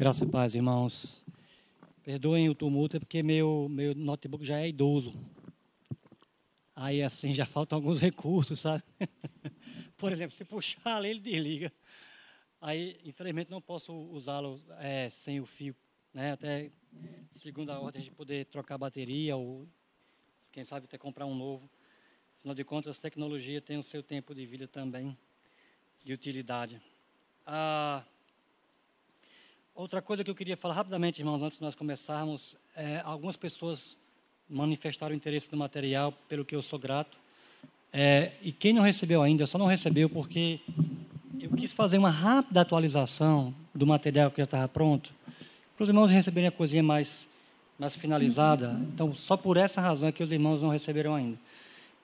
[0.00, 1.22] Graças e paz, irmãos.
[2.02, 5.12] Perdoem o tumulto, é porque meu, meu notebook já é idoso.
[6.74, 8.82] Aí, assim, já faltam alguns recursos, sabe?
[9.98, 11.70] Por exemplo, se puxar ali, ele desliga.
[12.62, 15.76] Aí, infelizmente, não posso usá-lo é, sem o fio,
[16.14, 16.32] né?
[16.32, 16.70] Até
[17.34, 19.68] segunda ordem de poder trocar bateria ou,
[20.50, 21.70] quem sabe, até comprar um novo.
[22.38, 25.14] Afinal de contas, a tecnologia tem o seu tempo de vida também,
[26.02, 26.80] de utilidade.
[27.44, 28.02] Ah,
[29.80, 33.96] outra coisa que eu queria falar rapidamente, irmãos, antes de nós começarmos, é, algumas pessoas
[34.46, 37.16] manifestaram interesse no material, pelo que eu sou grato.
[37.90, 40.60] É, e quem não recebeu ainda, só não recebeu porque
[41.40, 45.14] eu quis fazer uma rápida atualização do material que já estava pronto,
[45.74, 47.26] para os irmãos receberem a coisinha mais,
[47.78, 48.78] mais finalizada.
[48.92, 51.38] Então, só por essa razão é que os irmãos não receberam ainda.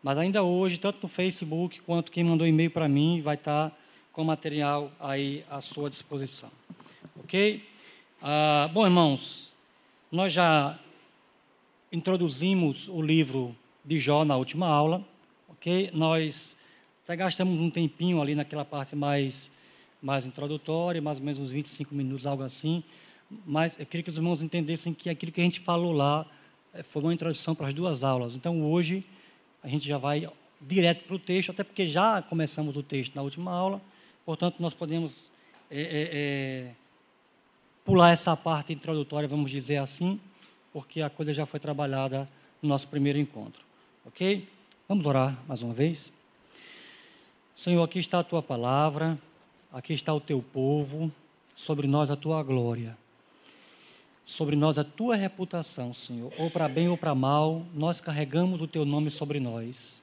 [0.02, 3.70] Mas ainda hoje, tanto no Facebook quanto quem mandou e-mail para mim, vai estar
[4.14, 6.50] com o material aí à sua disposição.
[7.18, 7.62] Ok?
[8.22, 9.52] Ah, bom, irmãos,
[10.10, 10.78] nós já
[11.92, 15.04] introduzimos o livro de Jó na última aula,
[15.48, 15.90] ok?
[15.92, 16.56] Nós
[17.04, 19.50] até gastamos um tempinho ali naquela parte mais,
[20.02, 22.82] mais introdutória, mais ou menos uns 25 minutos, algo assim,
[23.44, 26.26] mas eu queria que os irmãos entendessem que aquilo que a gente falou lá
[26.74, 28.36] eh, foi uma introdução para as duas aulas.
[28.36, 29.04] Então, hoje,
[29.62, 30.28] a gente já vai
[30.60, 33.80] direto para o texto, até porque já começamos o texto na última aula,
[34.26, 35.12] Portanto, nós podemos
[35.70, 36.70] é, é, é,
[37.86, 40.20] pular essa parte introdutória, vamos dizer assim,
[40.72, 42.28] porque a coisa já foi trabalhada
[42.60, 43.64] no nosso primeiro encontro.
[44.04, 44.46] Ok?
[44.88, 46.12] Vamos orar mais uma vez.
[47.54, 49.18] Senhor, aqui está a tua palavra,
[49.72, 51.10] aqui está o teu povo,
[51.54, 52.98] sobre nós a tua glória,
[54.26, 58.66] sobre nós a tua reputação, Senhor, ou para bem ou para mal, nós carregamos o
[58.66, 60.02] teu nome sobre nós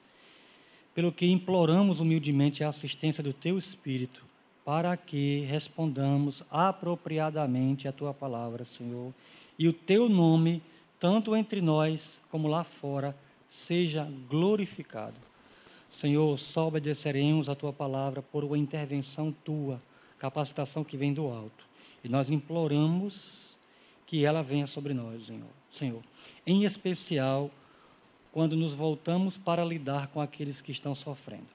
[0.94, 4.23] pelo que imploramos humildemente a assistência do Teu Espírito,
[4.64, 9.12] para que respondamos apropriadamente a Tua palavra, Senhor,
[9.58, 10.62] e o Teu nome,
[10.98, 13.14] tanto entre nós como lá fora,
[13.50, 15.16] seja glorificado.
[15.90, 19.80] Senhor, só obedeceremos a Tua palavra por uma intervenção Tua,
[20.18, 21.64] capacitação que vem do alto.
[22.02, 23.54] E nós imploramos
[24.06, 25.50] que ela venha sobre nós, Senhor.
[25.70, 26.02] Senhor.
[26.46, 27.50] Em especial,
[28.32, 31.53] quando nos voltamos para lidar com aqueles que estão sofrendo.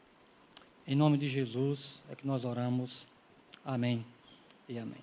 [0.89, 3.05] Em nome de Jesus é que nós oramos.
[3.63, 4.03] Amém
[4.67, 4.97] e amém.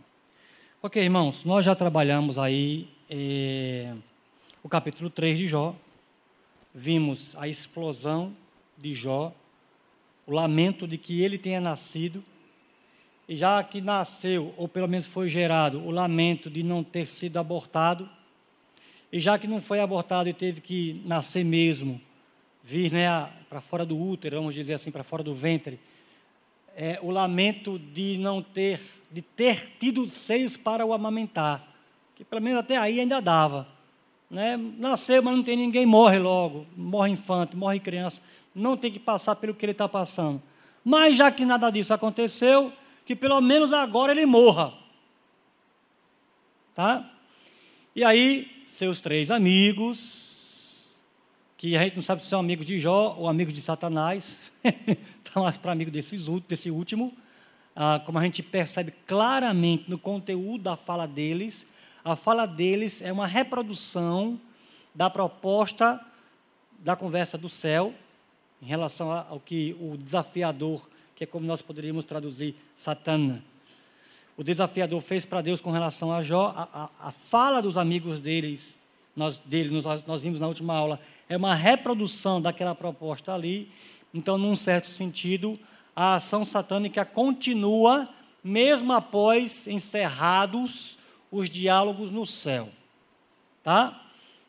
[0.83, 3.95] Ok, irmãos, nós já trabalhamos aí eh,
[4.65, 5.77] o capítulo 3 de Jó.
[6.75, 8.35] Vimos a explosão
[8.77, 9.33] de Jó,
[10.27, 12.25] o lamento de que ele tenha nascido,
[13.29, 17.37] e já que nasceu, ou pelo menos foi gerado, o lamento de não ter sido
[17.37, 18.11] abortado,
[19.13, 22.01] e já que não foi abortado e teve que nascer mesmo,
[22.67, 25.79] vir né, para fora do útero, vamos dizer assim, para fora do ventre,
[26.75, 31.65] é, o lamento de não ter, de ter tido seios para o amamentar,
[32.17, 33.69] que pelo menos até aí ainda dava.
[34.29, 34.57] Né?
[34.57, 38.21] Nasceu, mas não tem ninguém, morre logo, morre infante, morre criança,
[38.53, 40.43] não tem que passar pelo que ele está passando.
[40.85, 42.73] Mas já que nada disso aconteceu,
[43.05, 44.75] que pelo menos agora ele morra.
[46.75, 47.09] Tá?
[47.95, 50.26] E aí, seus três amigos,
[51.67, 54.41] que a gente não sabe se são amigos de Jó ou amigos de Satanás,
[55.25, 57.13] estão mais para amigos desses, desse último,
[57.75, 61.67] ah, como a gente percebe claramente no conteúdo da fala deles,
[62.05, 64.41] a fala deles é uma reprodução
[64.95, 66.01] da proposta
[66.79, 67.93] da conversa do céu,
[68.63, 73.43] em relação ao que o desafiador, que é como nós poderíamos traduzir, Satana,
[74.37, 78.21] o desafiador fez para Deus com relação a Jó, a, a, a fala dos amigos
[78.21, 78.79] deles,
[79.17, 83.71] nós, dele, nós, nós vimos na última aula, é uma reprodução daquela proposta ali.
[84.13, 85.59] Então, num certo sentido,
[85.95, 88.09] a ação satânica continua,
[88.43, 90.99] mesmo após encerrados
[91.31, 92.69] os diálogos no céu.
[93.63, 94.03] Tá?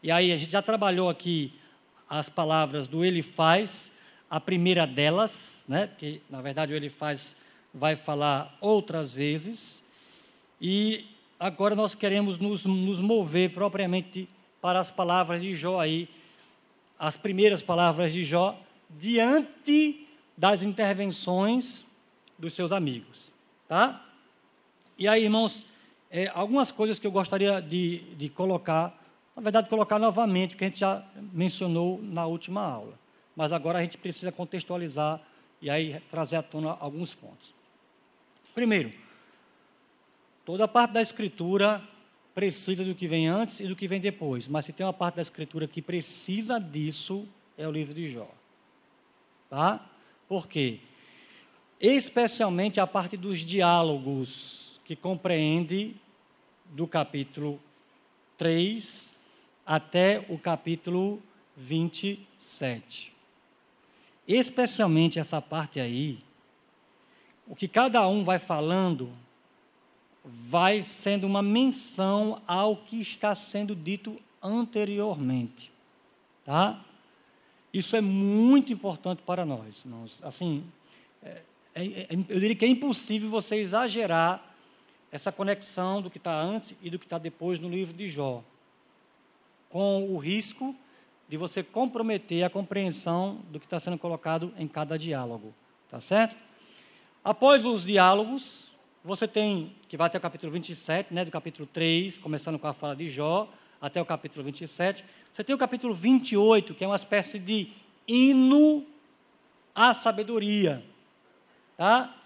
[0.03, 1.53] E aí, a gente já trabalhou aqui
[2.09, 3.91] as palavras do ele faz,
[4.29, 5.89] a primeira delas, né?
[5.97, 7.35] que na verdade o ele faz
[7.73, 9.81] vai falar outras vezes.
[10.59, 11.05] E
[11.39, 14.27] agora nós queremos nos, nos mover propriamente
[14.61, 16.09] para as palavras de Jó aí,
[16.99, 18.59] as primeiras palavras de Jó,
[18.89, 21.85] diante das intervenções
[22.37, 23.31] dos seus amigos.
[23.67, 24.03] Tá?
[24.97, 25.65] E aí, irmãos,
[26.09, 28.97] é, algumas coisas que eu gostaria de, de colocar,
[29.35, 31.03] na verdade, colocar novamente, que a gente já
[31.33, 32.93] mencionou na última aula.
[33.35, 35.21] Mas agora a gente precisa contextualizar
[35.61, 37.53] e aí trazer à tona alguns pontos.
[38.55, 38.91] Primeiro,
[40.45, 41.81] toda a parte da Escritura
[42.37, 45.15] precisa do que vem antes e do que vem depois, mas se tem uma parte
[45.15, 48.29] da Escritura que precisa disso, é o livro de Jó.
[49.49, 49.83] Tá?
[50.29, 50.77] Por quê?
[51.81, 55.95] Especialmente a parte dos diálogos, que compreende
[56.65, 57.59] do capítulo
[58.37, 59.11] 3
[59.65, 61.19] até o capítulo
[61.55, 63.11] 27.
[64.27, 66.19] Especialmente essa parte aí,
[67.47, 69.11] o que cada um vai falando
[70.27, 75.71] vai sendo uma menção ao que está sendo dito anteriormente,
[76.45, 76.83] tá?
[77.73, 80.19] Isso é muito importante para nós, irmãos.
[80.21, 80.65] Assim,
[81.23, 81.41] é,
[81.73, 84.43] é, é, eu diria que é impossível você exagerar
[85.11, 88.43] essa conexão do que está antes e do que está depois no livro de Jó,
[89.69, 90.75] com o risco
[91.29, 95.53] de você comprometer a compreensão do que está sendo colocado em cada diálogo,
[95.89, 96.35] tá certo?
[97.23, 98.66] Após os diálogos,
[99.07, 102.73] você tem, que vai até o capítulo 27, né, do capítulo 3, começando com a
[102.73, 103.49] fala de Jó,
[103.79, 105.03] até o capítulo 27.
[105.33, 107.69] Você tem o capítulo 28, que é uma espécie de
[108.05, 108.85] hino
[109.73, 110.83] à sabedoria.
[111.77, 112.17] Tá?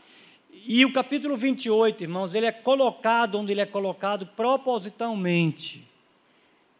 [0.52, 5.88] E o capítulo 28, irmãos, ele é colocado onde ele é colocado propositalmente.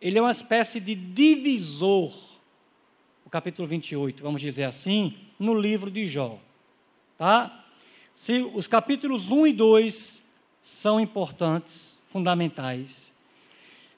[0.02, 2.12] Ele é uma espécie de divisor,
[3.24, 6.40] o capítulo 28, vamos dizer assim, no livro de Jó.
[7.20, 7.61] Tá?
[8.22, 10.22] Se os capítulos 1 e 2
[10.62, 13.12] são importantes, fundamentais,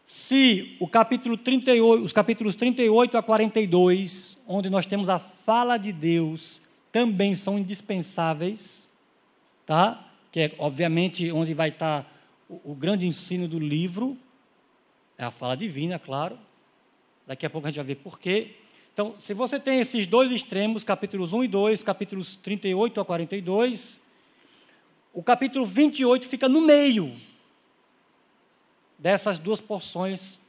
[0.07, 5.91] se o capítulo 38, os capítulos 38 a 42, onde nós temos a fala de
[5.91, 8.89] Deus, também são indispensáveis,
[9.65, 10.09] tá?
[10.31, 12.09] Que é obviamente onde vai estar
[12.47, 14.17] o, o grande ensino do livro,
[15.17, 16.39] é a fala divina, claro.
[17.27, 18.55] Daqui a pouco a gente vai ver por quê.
[18.93, 24.01] Então, se você tem esses dois extremos, capítulos 1 e 2, capítulos 38 a 42,
[25.13, 27.15] o capítulo 28 fica no meio
[28.97, 30.39] dessas duas porções,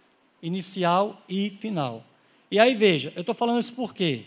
[0.43, 2.03] inicial e final.
[2.51, 4.25] E aí veja, eu estou falando isso por quê?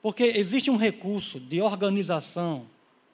[0.00, 2.66] Porque existe um recurso de organização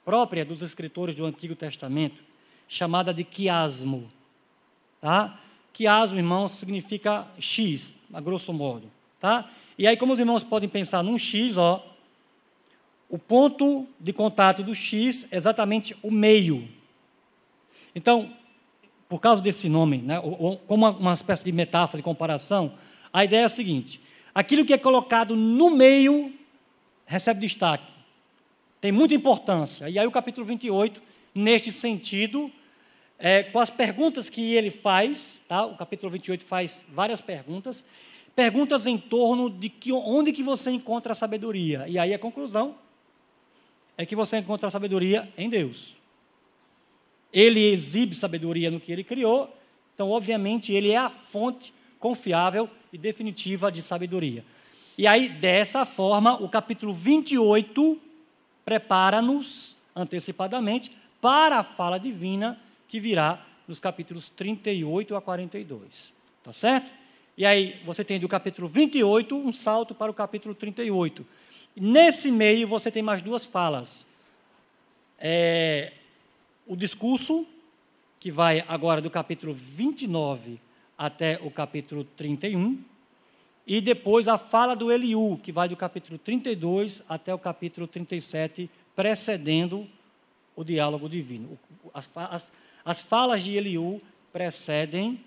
[0.05, 2.23] própria dos escritores do Antigo Testamento,
[2.67, 4.09] chamada de quiasmo.
[5.01, 5.39] Tá?
[5.73, 8.89] Quiasmo, irmãos, significa X, a grosso modo.
[9.19, 9.51] Tá?
[9.77, 11.88] E aí, como os irmãos podem pensar num X, ó,
[13.09, 16.67] o ponto de contato do X é exatamente o meio.
[17.95, 18.31] Então,
[19.09, 20.21] por causa desse nome, né,
[20.67, 22.73] como uma espécie de metáfora, de comparação,
[23.11, 23.99] a ideia é a seguinte:
[24.33, 26.31] aquilo que é colocado no meio
[27.07, 27.91] recebe destaque,
[28.79, 29.89] tem muita importância.
[29.89, 31.01] E aí, o capítulo 28,
[31.33, 32.51] neste sentido,
[33.17, 35.65] é, com as perguntas que ele faz, tá?
[35.65, 37.83] o capítulo 28 faz várias perguntas,
[38.35, 41.85] perguntas em torno de que, onde que você encontra a sabedoria.
[41.87, 42.75] E aí a conclusão
[43.99, 45.93] é que você encontra sabedoria em Deus.
[47.33, 49.53] Ele exibe sabedoria no que ele criou,
[49.93, 54.45] então, obviamente, ele é a fonte confiável e definitiva de sabedoria.
[54.97, 57.99] E aí, dessa forma, o capítulo 28
[58.63, 62.57] prepara-nos antecipadamente para a fala divina
[62.87, 66.13] que virá nos capítulos 38 a 42.
[66.41, 66.89] Tá certo?
[67.37, 71.25] E aí, você tem do capítulo 28 um salto para o capítulo 38
[71.79, 74.05] Nesse meio você tem mais duas falas.
[75.17, 75.93] É,
[76.67, 77.47] o discurso,
[78.19, 80.59] que vai agora do capítulo 29
[80.97, 82.83] até o capítulo 31,
[83.65, 88.69] e depois a fala do Eliú, que vai do capítulo 32 até o capítulo 37,
[88.93, 89.87] precedendo
[90.57, 91.57] o diálogo divino.
[91.93, 92.51] As, as,
[92.83, 94.01] as falas de Eliú
[94.33, 95.23] precedem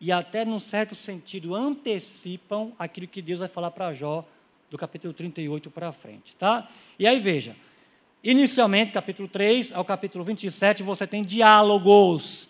[0.00, 4.24] e até num certo sentido antecipam aquilo que Deus vai falar para Jó
[4.70, 6.70] do capítulo 38 para frente, tá?
[6.98, 7.56] E aí veja,
[8.22, 12.48] inicialmente, capítulo 3 ao capítulo 27, você tem diálogos.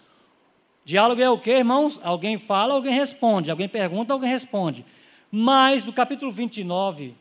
[0.84, 1.98] Diálogo é o que, irmãos?
[2.02, 3.50] Alguém fala, alguém responde.
[3.50, 4.84] Alguém pergunta, alguém responde.
[5.30, 7.14] Mas do capítulo 29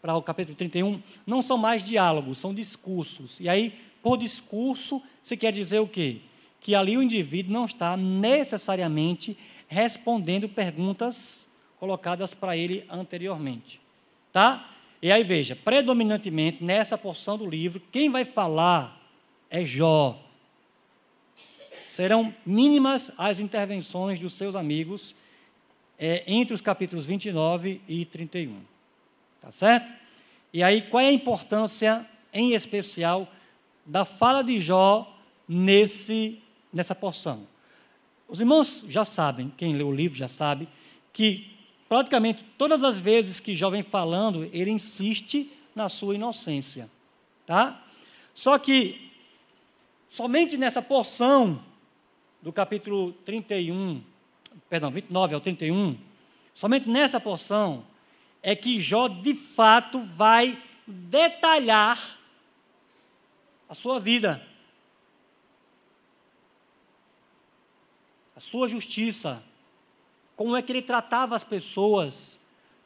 [0.00, 3.38] para o capítulo 31, não são mais diálogos, são discursos.
[3.38, 6.20] E aí, por discurso, se quer dizer o quê?
[6.60, 9.38] Que ali o indivíduo não está necessariamente
[9.68, 11.46] respondendo perguntas
[11.78, 13.81] colocadas para ele anteriormente.
[14.32, 14.70] Tá?
[15.02, 19.00] E aí veja, predominantemente nessa porção do livro, quem vai falar
[19.50, 20.18] é Jó.
[21.88, 25.14] Serão mínimas as intervenções dos seus amigos
[25.98, 28.60] é, entre os capítulos 29 e 31.
[29.40, 29.92] Tá certo?
[30.52, 33.30] E aí, qual é a importância, em especial,
[33.84, 36.40] da fala de Jó nesse,
[36.72, 37.46] nessa porção?
[38.28, 40.68] Os irmãos já sabem, quem lê o livro já sabe,
[41.12, 41.51] que
[41.92, 46.88] praticamente todas as vezes que Jó vem falando, ele insiste na sua inocência.
[47.44, 47.84] Tá?
[48.32, 49.12] Só que,
[50.08, 51.62] somente nessa porção
[52.40, 54.02] do capítulo 31,
[54.70, 55.98] perdão, 29 ao 31,
[56.54, 57.84] somente nessa porção
[58.42, 62.18] é que Jó de fato vai detalhar
[63.68, 64.42] a sua vida.
[68.42, 69.42] sua justiça,
[70.42, 72.36] como é que ele tratava as pessoas,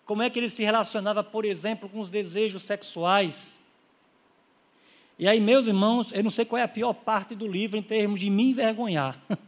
[0.04, 3.58] como é que ele se relacionava, por exemplo, com os desejos sexuais.
[5.18, 7.82] E aí, meus irmãos, eu não sei qual é a pior parte do livro em
[7.82, 9.18] termos de me envergonhar.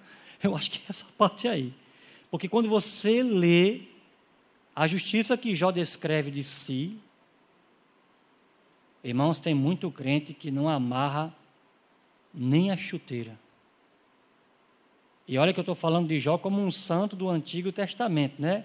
[0.43, 1.75] Eu acho que é essa parte aí.
[2.31, 3.83] Porque quando você lê
[4.75, 6.97] a justiça que Jó descreve de si,
[9.05, 11.35] irmãos, tem muito crente que não amarra
[12.33, 13.39] nem a chuteira.
[15.29, 18.65] E olha que eu estou falando de Jó como um santo do Antigo Testamento, né?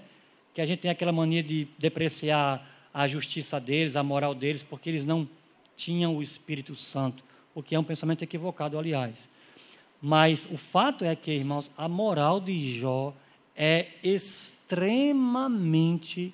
[0.54, 4.90] Que a gente tem aquela mania de depreciar a justiça deles, a moral deles, porque
[4.90, 5.28] eles não
[5.76, 7.22] tinham o Espírito Santo,
[7.54, 9.28] o que é um pensamento equivocado, aliás.
[10.02, 13.14] Mas o fato é que, irmãos, a moral de Jó
[13.56, 16.34] é extremamente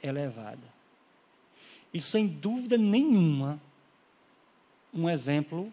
[0.00, 0.72] elevada.
[1.92, 3.60] E sem dúvida nenhuma,
[4.92, 5.72] um exemplo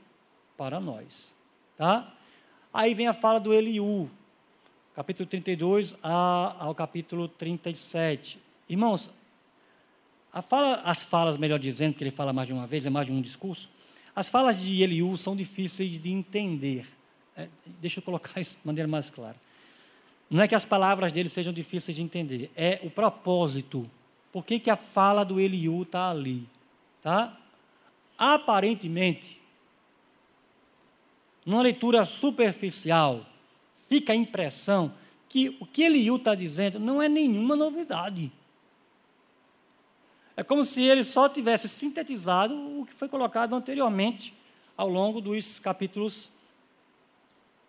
[0.57, 1.31] para nós.
[1.77, 2.15] Tá?
[2.73, 4.09] Aí vem a fala do Eliú,
[4.95, 8.39] capítulo 32 ao capítulo 37.
[8.69, 9.11] Irmãos,
[10.47, 13.11] fala, as falas, melhor dizendo, que ele fala mais de uma vez, é mais de
[13.11, 13.69] um discurso,
[14.15, 16.87] as falas de Eliú são difíceis de entender.
[17.35, 17.49] É,
[17.81, 19.35] deixa eu colocar isso de maneira mais clara.
[20.29, 23.85] Não é que as palavras dele sejam difíceis de entender, é o propósito.
[24.31, 26.47] Por que, que a fala do Eliú está ali?
[27.03, 27.37] Tá?
[28.17, 29.40] Aparentemente,
[31.45, 33.25] numa leitura superficial,
[33.87, 34.93] fica a impressão
[35.27, 38.31] que o que Eliú está dizendo não é nenhuma novidade.
[40.35, 44.33] É como se ele só tivesse sintetizado o que foi colocado anteriormente
[44.77, 46.29] ao longo dos capítulos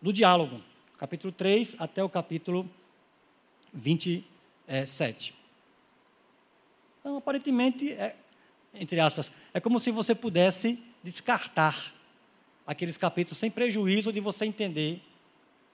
[0.01, 0.61] do diálogo,
[0.99, 2.69] capítulo 3 até o capítulo
[3.73, 5.35] 27.
[7.01, 8.17] Então, aparentemente, é,
[8.75, 11.93] entre aspas, é como se você pudesse descartar
[12.67, 15.01] aqueles capítulos sem prejuízo de você entender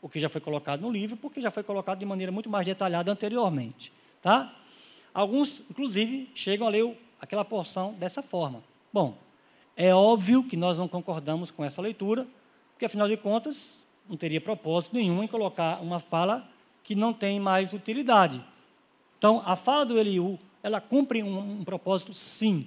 [0.01, 2.67] o que já foi colocado no livro, porque já foi colocado de maneira muito mais
[2.67, 3.93] detalhada anteriormente.
[4.23, 4.55] Tá?
[5.13, 8.63] Alguns, inclusive, chegam a ler aquela porção dessa forma.
[8.93, 9.19] Bom,
[9.77, 12.27] é óbvio que nós não concordamos com essa leitura,
[12.73, 13.79] porque, afinal de contas,
[14.09, 16.49] não teria propósito nenhum em colocar uma fala
[16.85, 18.43] que não tem mais utilidade.
[19.19, 22.67] Então, a fala do Eliú, ela cumpre um, um propósito, sim,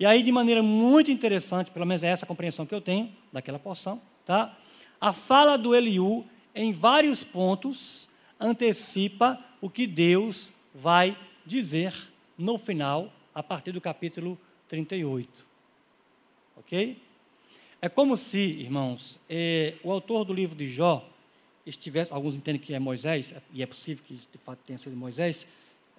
[0.00, 3.12] e aí, de maneira muito interessante, pelo menos é essa a compreensão que eu tenho
[3.32, 4.56] daquela porção, tá?
[5.00, 8.08] a fala do Eliú, em vários pontos,
[8.38, 11.94] antecipa o que Deus vai dizer
[12.36, 15.46] no final, a partir do capítulo 38.
[16.56, 17.00] Ok?
[17.80, 21.08] É como se, irmãos, eh, o autor do livro de Jó
[21.64, 25.46] estivesse, alguns entendem que é Moisés, e é possível que de fato tenha sido Moisés,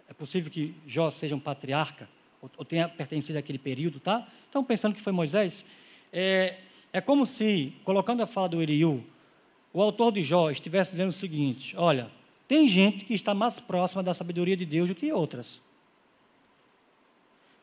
[0.07, 2.07] é possível que Jó seja um patriarca,
[2.57, 4.27] ou tenha pertencido àquele período, tá?
[4.50, 5.65] Então, pensando que foi Moisés,
[6.11, 6.57] é,
[6.93, 9.03] é como se, colocando a fala do Eriú,
[9.74, 12.12] o autor de Jó estivesse dizendo o seguinte: olha,
[12.48, 15.62] tem gente que está mais próxima da sabedoria de Deus do que outras.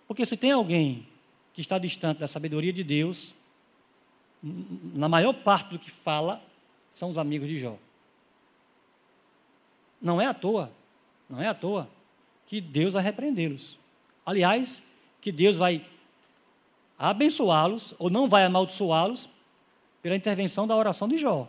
[0.06, 1.06] Porque se tem alguém
[1.52, 3.34] que está distante da sabedoria de Deus,
[4.42, 6.42] na maior parte do que fala,
[6.90, 7.76] são os amigos de Jó.
[10.00, 10.72] Não é à toa,
[11.28, 11.90] não é à toa
[12.46, 13.78] que Deus vai repreendê-los.
[14.24, 14.82] Aliás,
[15.20, 15.84] que Deus vai
[16.98, 19.28] abençoá-los ou não vai amaldiçoá-los
[20.02, 21.48] pela intervenção da oração de Jó.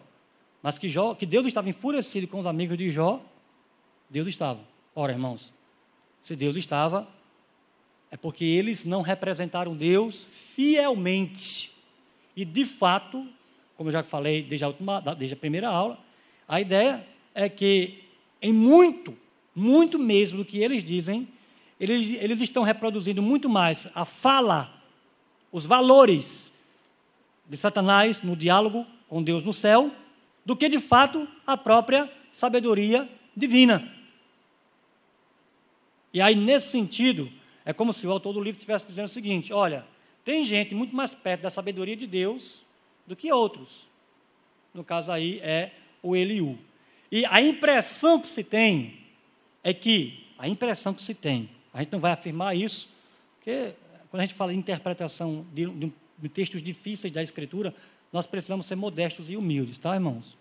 [0.62, 3.22] Mas que, Jó, que Deus estava enfurecido com os amigos de Jó,
[4.10, 4.60] Deus estava.
[4.96, 5.54] Ora, irmãos,
[6.24, 7.08] se Deus estava,
[8.12, 11.72] é porque eles não representaram Deus fielmente.
[12.36, 13.28] E, de fato,
[13.78, 15.98] como eu já falei desde a, última, desde a primeira aula,
[16.48, 18.04] a ideia é que,
[18.42, 19.16] em muito,
[19.56, 21.28] muito mesmo do que eles dizem,
[21.80, 24.79] eles, eles estão reproduzindo muito mais a fala,
[25.52, 26.52] os valores
[27.48, 29.92] de Satanás no diálogo com Deus no céu,
[30.46, 33.92] do que de fato a própria sabedoria divina.
[36.14, 37.32] E aí, nesse sentido,
[37.66, 39.86] é como se o autor do livro estivesse dizendo o seguinte: olha,
[40.24, 42.62] tem gente muito mais perto da sabedoria de Deus
[43.06, 43.88] do que outros.
[44.74, 46.58] No caso aí é o Eliú.
[47.12, 49.00] E a impressão que se tem
[49.64, 52.90] é que, a impressão que se tem a gente não vai afirmar isso,
[53.36, 53.74] porque
[54.10, 57.74] quando a gente fala em interpretação de, de, de textos difíceis da Escritura,
[58.12, 60.38] nós precisamos ser modestos e humildes, tá, irmãos?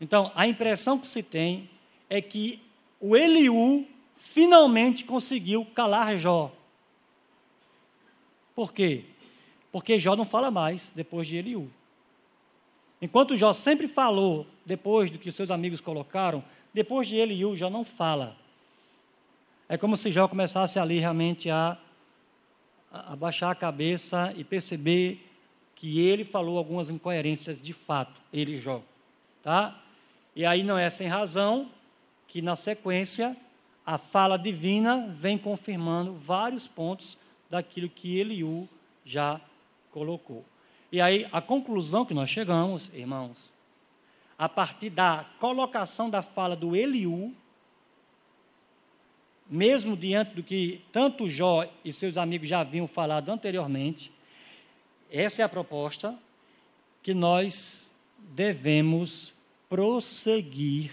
[0.00, 1.70] Então, a impressão que se tem
[2.08, 2.60] é que
[3.00, 6.52] o Eliú finalmente conseguiu calar Jó.
[8.54, 9.04] Por quê?
[9.70, 11.70] Porque Jó não fala mais depois de Eliú.
[13.00, 16.44] Enquanto Jó sempre falou depois do que seus amigos colocaram,
[16.74, 18.36] depois de Eliú, Jó não fala.
[19.68, 21.78] É como se Jó começasse ali realmente a,
[22.90, 25.26] a baixar a cabeça e perceber
[25.76, 28.82] que ele falou algumas incoerências de fato, ele Jó.
[29.42, 29.80] Tá?
[30.34, 31.70] E aí não é sem razão
[32.28, 33.36] que na sequência
[33.84, 37.16] a fala divina vem confirmando vários pontos
[37.48, 38.68] daquilo que Eliú
[39.04, 39.40] já
[39.90, 40.44] colocou.
[40.92, 43.50] E aí a conclusão que nós chegamos, irmãos,
[44.38, 47.34] a partir da colocação da fala do Eliú,
[49.50, 54.12] mesmo diante do que tanto Jó e seus amigos já haviam falado anteriormente,
[55.10, 56.16] essa é a proposta
[57.02, 59.34] que nós devemos
[59.68, 60.92] prosseguir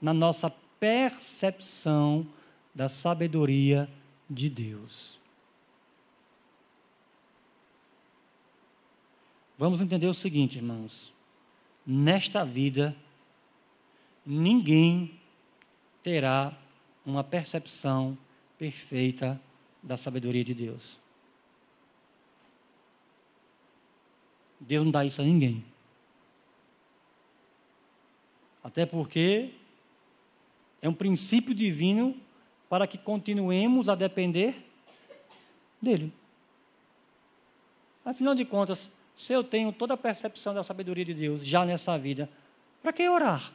[0.00, 2.26] na nossa percepção
[2.74, 3.88] da sabedoria
[4.28, 5.18] de Deus.
[9.58, 11.12] Vamos entender o seguinte, irmãos.
[11.86, 12.96] Nesta vida,
[14.24, 15.20] ninguém
[16.02, 16.56] terá
[17.04, 18.16] uma percepção
[18.58, 19.40] perfeita
[19.82, 20.98] da sabedoria de Deus.
[24.58, 25.64] Deus não dá isso a ninguém.
[28.62, 29.50] Até porque
[30.80, 32.16] é um princípio divino
[32.68, 34.56] para que continuemos a depender
[35.80, 36.12] dele.
[38.04, 41.98] Afinal de contas, se eu tenho toda a percepção da sabedoria de Deus já nessa
[41.98, 42.28] vida,
[42.82, 43.52] para que orar?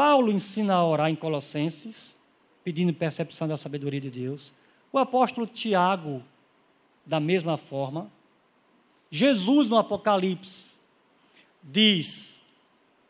[0.00, 2.16] Paulo ensina a orar em Colossenses,
[2.64, 4.50] pedindo percepção da sabedoria de Deus.
[4.90, 6.22] O apóstolo Tiago,
[7.04, 8.10] da mesma forma.
[9.10, 10.72] Jesus, no Apocalipse,
[11.62, 12.40] diz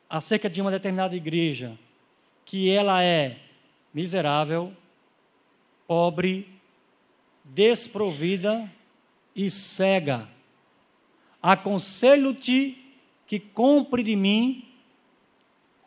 [0.08, 1.78] acerca de uma determinada igreja
[2.44, 3.38] que ela é
[3.94, 4.72] miserável,
[5.86, 6.48] pobre,
[7.44, 8.68] desprovida
[9.36, 10.28] e cega.
[11.40, 12.76] Aconselho-te
[13.28, 14.69] que compre de mim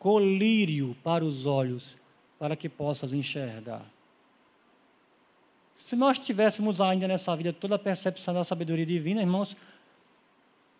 [0.04, 1.96] colírio para os olhos,
[2.38, 3.86] para que possas enxergar.
[5.78, 9.56] Se nós tivéssemos ainda nessa vida toda a percepção da sabedoria divina, irmãos,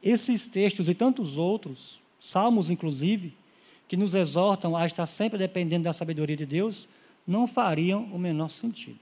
[0.02, 3.34] esses textos e tantos outros, salmos inclusive,
[3.88, 6.86] que nos exortam a estar sempre dependendo da sabedoria de Deus,
[7.26, 9.00] não fariam o menor sentido.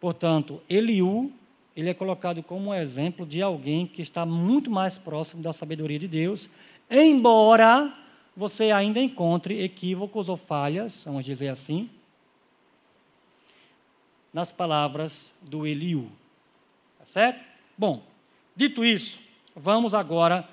[0.00, 1.32] Portanto, Eliú
[1.76, 6.00] ele é colocado como um exemplo de alguém que está muito mais próximo da sabedoria
[6.00, 6.50] de Deus,
[6.90, 7.96] embora
[8.38, 11.90] você ainda encontre equívocos ou falhas, vamos dizer assim,
[14.32, 16.08] nas palavras do Eliú.
[17.00, 17.44] Tá certo?
[17.76, 18.00] Bom,
[18.54, 19.18] dito isso,
[19.56, 20.48] vamos agora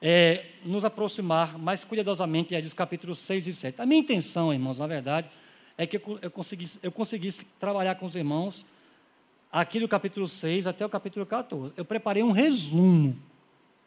[0.00, 3.82] é, nos aproximar mais cuidadosamente dos capítulos 6 e 7.
[3.82, 5.28] A minha intenção, irmãos, na verdade,
[5.76, 8.64] é que eu conseguisse, eu conseguisse trabalhar com os irmãos
[9.50, 11.72] aqui do capítulo 6 até o capítulo 14.
[11.76, 13.18] Eu preparei um resumo,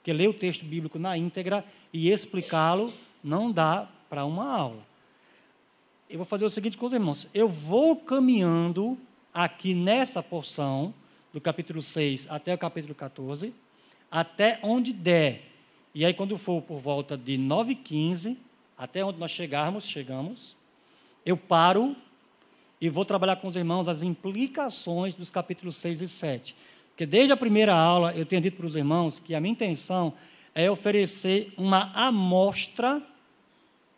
[0.04, 2.94] que ler o texto bíblico na íntegra e explicá-lo
[3.28, 4.86] não dá para uma aula.
[6.10, 8.98] Eu vou fazer o seguinte com os irmãos: eu vou caminhando
[9.34, 10.94] aqui nessa porção,
[11.34, 13.54] do capítulo 6 até o capítulo 14,
[14.10, 15.44] até onde der.
[15.94, 18.38] E aí, quando for por volta de 9 e 15,
[18.78, 20.56] até onde nós chegarmos, chegamos,
[21.26, 21.96] eu paro
[22.80, 26.56] e vou trabalhar com os irmãos as implicações dos capítulos 6 e 7.
[26.90, 30.14] Porque desde a primeira aula eu tenho dito para os irmãos que a minha intenção
[30.56, 33.04] é oferecer uma amostra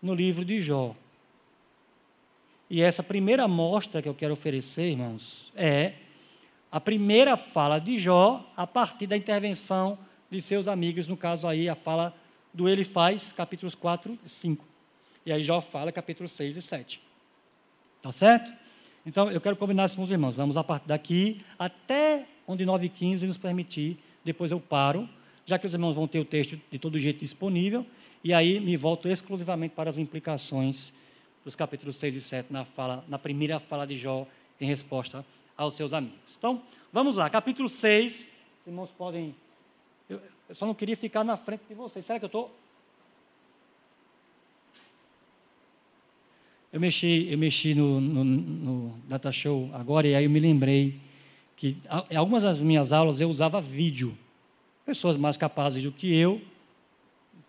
[0.01, 0.95] no livro de Jó.
[2.69, 5.93] E essa primeira amostra que eu quero oferecer, irmãos, é
[6.71, 9.97] a primeira fala de Jó a partir da intervenção
[10.29, 12.15] de seus amigos, no caso aí a fala
[12.53, 14.65] do Ele faz, capítulos 4 e 5.
[15.25, 17.01] E aí Jó fala capítulos 6 e 7.
[18.01, 18.51] Tá certo?
[19.05, 20.35] Então, eu quero combinar isso com os irmãos.
[20.35, 23.97] Vamos a partir daqui até onde 9 e 15 nos permitir.
[24.23, 25.09] Depois eu paro,
[25.45, 27.85] já que os irmãos vão ter o texto de todo jeito disponível.
[28.23, 30.91] E aí me volto exclusivamente para as implicações
[31.43, 34.27] dos capítulos 6 e 7 na, fala, na primeira fala de Jó
[34.59, 36.35] em resposta aos seus amigos.
[36.37, 37.29] Então, vamos lá.
[37.29, 38.27] Capítulo 6.
[38.61, 39.33] Os irmãos podem.
[40.09, 42.05] Eu, eu só não queria ficar na frente de vocês.
[42.05, 42.53] Será que eu estou
[46.71, 50.99] Eu mexi, eu mexi no, no, no Data Show agora e aí eu me lembrei
[51.57, 51.77] que
[52.11, 54.15] em algumas das minhas aulas eu usava vídeo.
[54.85, 56.39] Pessoas mais capazes do que eu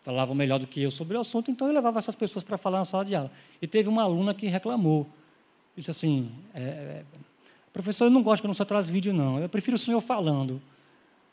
[0.02, 2.78] falavam melhor do que eu sobre o assunto, então eu levava essas pessoas para falar
[2.78, 3.30] na sala de aula.
[3.60, 5.06] E teve uma aluna que reclamou.
[5.76, 7.04] Disse assim: é, é,
[7.72, 9.38] professor, eu não gosto que não só traz vídeo, não.
[9.38, 10.60] Eu prefiro o senhor falando.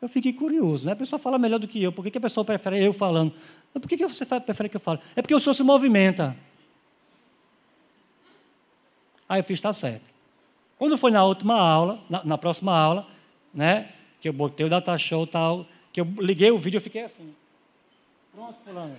[0.02, 0.92] Eu fiquei curioso, né?
[0.92, 1.92] A pessoa fala melhor do que eu.
[1.92, 3.34] Por que, que a pessoa prefere eu falando?
[3.74, 5.00] Por que, que você prefere que eu fale?
[5.16, 6.36] É porque o senhor se movimenta.
[9.28, 10.06] Aí eu fiz, está certo.
[10.78, 13.08] Quando foi na última aula, na, na, próxima aula,
[13.54, 13.90] né,
[14.22, 17.34] que eu botei o data show tal, que eu liguei o vídeo, eu fiquei assim.
[18.38, 18.96] Pronto, fulano.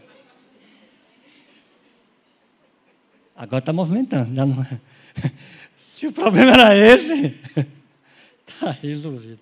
[3.37, 4.81] Agora está movimentando, já não é.
[5.79, 7.38] Se o problema era esse,
[8.48, 9.38] está resolvido.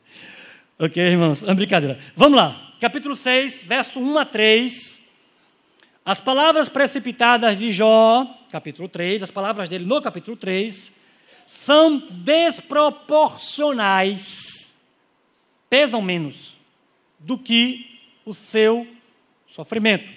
[0.79, 1.43] Ok, irmãos?
[1.43, 1.99] É brincadeira.
[2.15, 2.75] Vamos lá.
[2.79, 5.01] capítulo 6, verso 1 a 3.
[6.05, 10.93] As palavras precipitadas de Jó, capítulo 3, as palavras dele no capítulo 3,
[11.47, 14.75] são desproporcionais,
[15.71, 16.55] pesam menos
[17.19, 18.95] do que o seu
[19.57, 20.09] sofrimento.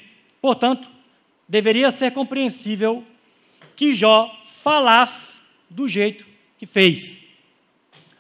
[0.42, 0.88] Portanto,
[1.48, 3.04] deveria ser compreensível
[3.76, 6.26] que Jó falasse do jeito
[6.58, 7.22] que fez.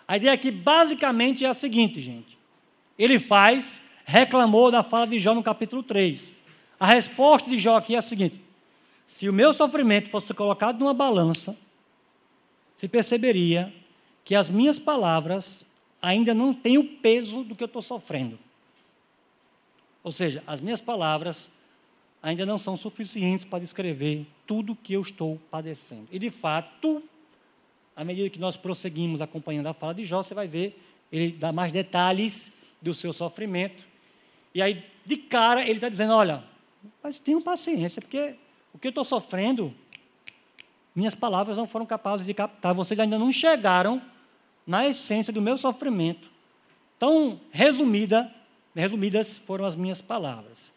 [0.08, 2.38] A ideia aqui basicamente é a seguinte, gente.
[2.97, 6.32] Ele faz, reclamou da fala de Jó no capítulo 3.
[6.79, 8.41] A resposta de Jó aqui é a seguinte:
[9.05, 11.55] se o meu sofrimento fosse colocado numa balança,
[12.77, 13.73] se perceberia
[14.23, 15.65] que as minhas palavras
[16.01, 18.39] ainda não têm o peso do que eu estou sofrendo.
[20.03, 21.49] Ou seja, as minhas palavras
[22.21, 26.07] ainda não são suficientes para descrever tudo que eu estou padecendo.
[26.12, 27.03] E de fato,
[27.95, 30.79] à medida que nós prosseguimos acompanhando a fala de Jó, você vai ver
[31.12, 33.83] ele dá mais detalhes do seu sofrimento.
[34.53, 36.43] E aí, de cara, ele está dizendo: olha,
[37.03, 38.35] mas tenham paciência, porque
[38.73, 39.73] o que eu estou sofrendo,
[40.95, 42.73] minhas palavras não foram capazes de captar.
[42.73, 44.01] Vocês ainda não chegaram
[44.65, 46.29] na essência do meu sofrimento.
[46.97, 48.33] Tão resumida,
[48.75, 50.71] resumidas foram as minhas palavras.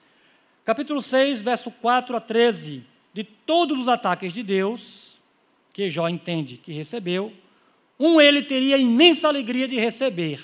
[0.65, 2.85] Capítulo 6, verso 4 a 13.
[3.13, 5.19] De todos os ataques de Deus,
[5.73, 7.33] que Jó entende que recebeu,
[7.99, 10.41] um ele teria imensa alegria de receber,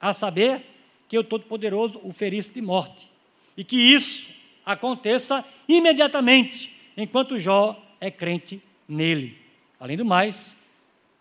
[0.00, 0.64] a saber
[1.08, 3.10] que o Todo-Poderoso o ferisse de morte.
[3.56, 4.28] E que isso
[4.64, 9.38] aconteça imediatamente, enquanto Jó é crente nele.
[9.78, 10.56] Além do mais,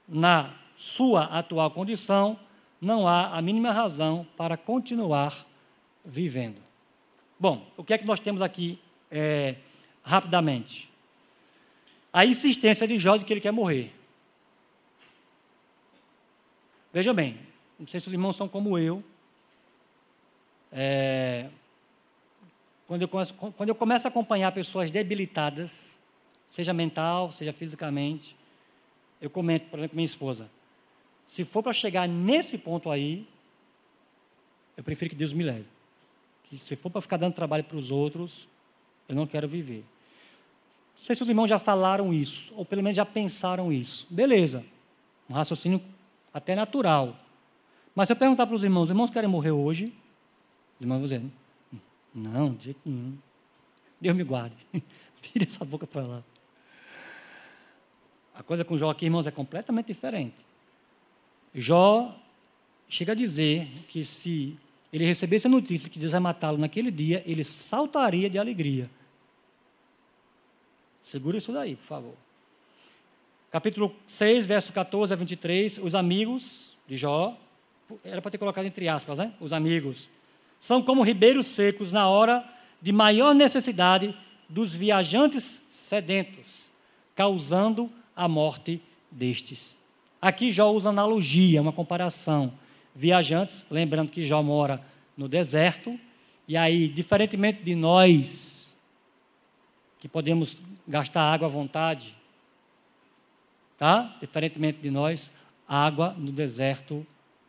[0.07, 2.37] na sua atual condição,
[2.81, 5.45] não há a mínima razão para continuar
[6.03, 6.61] vivendo.
[7.39, 9.55] Bom, o que é que nós temos aqui é,
[10.03, 10.89] rapidamente?
[12.11, 13.93] A insistência de Jó de que ele quer morrer.
[16.91, 17.39] Veja bem,
[17.79, 19.03] não sei se os irmãos são como eu.
[20.71, 21.49] É,
[22.87, 25.95] quando, eu começo, quando eu começo a acompanhar pessoas debilitadas,
[26.51, 28.35] seja mental, seja fisicamente,
[29.19, 30.49] eu comento, por exemplo, com minha esposa:
[31.27, 33.27] se for para chegar nesse ponto aí,
[34.77, 35.72] eu prefiro que Deus me leve
[36.61, 38.47] se for para ficar dando trabalho para os outros,
[39.07, 39.83] eu não quero viver.
[40.95, 44.07] Não sei se os irmãos já falaram isso, ou pelo menos já pensaram isso.
[44.09, 44.63] Beleza,
[45.29, 45.81] um raciocínio
[46.33, 47.15] até natural.
[47.95, 49.93] Mas se eu perguntar para os irmãos, os irmãos querem morrer hoje?
[50.75, 51.21] Os irmãos vão dizer,
[52.13, 53.17] não, de jeito nenhum.
[53.99, 54.55] Deus me guarde.
[55.21, 56.23] Vire essa boca para lá.
[58.35, 60.35] A coisa com Jó aqui, irmãos, é completamente diferente.
[61.53, 62.15] Jó
[62.89, 64.57] chega a dizer que se
[64.93, 68.87] ele recebesse a notícia que Deus vai matá-lo naquele dia, ele saltaria de alegria.
[71.03, 72.13] Segura isso daí, por favor.
[73.51, 75.79] Capítulo 6, verso 14 a 23.
[75.79, 77.35] Os amigos de Jó,
[78.03, 79.33] era para ter colocado entre aspas, né?
[79.39, 80.07] Os amigos.
[80.59, 82.47] São como ribeiros secos na hora
[82.79, 84.15] de maior necessidade
[84.47, 86.69] dos viajantes sedentos,
[87.15, 88.79] causando a morte
[89.09, 89.75] destes.
[90.21, 92.53] Aqui Jó usa analogia, uma comparação
[92.95, 94.83] viajantes, lembrando que Jó mora
[95.17, 95.99] no deserto,
[96.47, 98.75] e aí, diferentemente de nós,
[99.99, 102.15] que podemos gastar água à vontade,
[103.77, 104.17] tá?
[104.19, 105.31] Diferentemente de nós,
[105.67, 107.05] água no deserto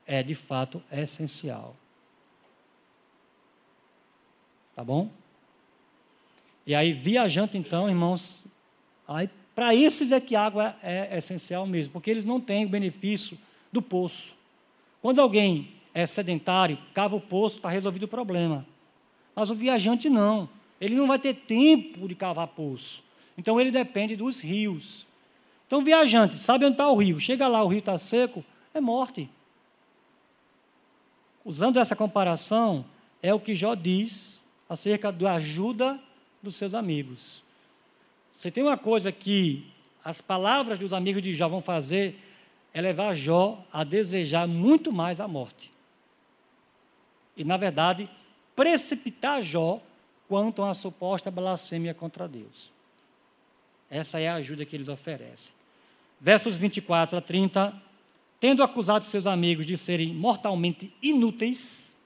[0.07, 1.75] é de fato essencial.
[4.77, 5.11] Tá bom?
[6.67, 8.45] E aí, viajante, então, irmãos,
[9.07, 12.69] aí para esses é que água é, é essencial mesmo, porque eles não têm o
[12.69, 13.39] benefício
[13.73, 14.35] do poço.
[15.05, 18.67] Quando alguém é sedentário, cava o poço, está resolvido o problema.
[19.37, 20.49] Mas o viajante não.
[20.81, 23.05] Ele não vai ter tempo de cavar poço.
[23.37, 25.07] Então ele depende dos rios.
[25.67, 27.21] Então, viajante, sabe onde está o rio?
[27.21, 29.29] Chega lá, o rio está seco, é morte.
[31.45, 32.83] Usando essa comparação,
[33.23, 36.01] é o que Jó diz acerca da ajuda
[36.43, 37.43] dos seus amigos.
[38.35, 39.67] Você tem uma coisa que
[40.03, 42.19] as palavras dos amigos de Jó vão fazer
[42.75, 45.71] é levar Jó a desejar muito mais a morte.
[47.37, 48.11] E, na verdade,
[48.57, 49.81] precipitar Jó
[50.29, 52.73] quanto a uma suposta blasfêmia contra Deus.
[53.89, 55.53] Essa é a ajuda que eles oferecem.
[56.21, 57.83] Versos 24 a 30.
[58.41, 61.97] Tendo acusado seus amigos de serem mortalmente inúteis,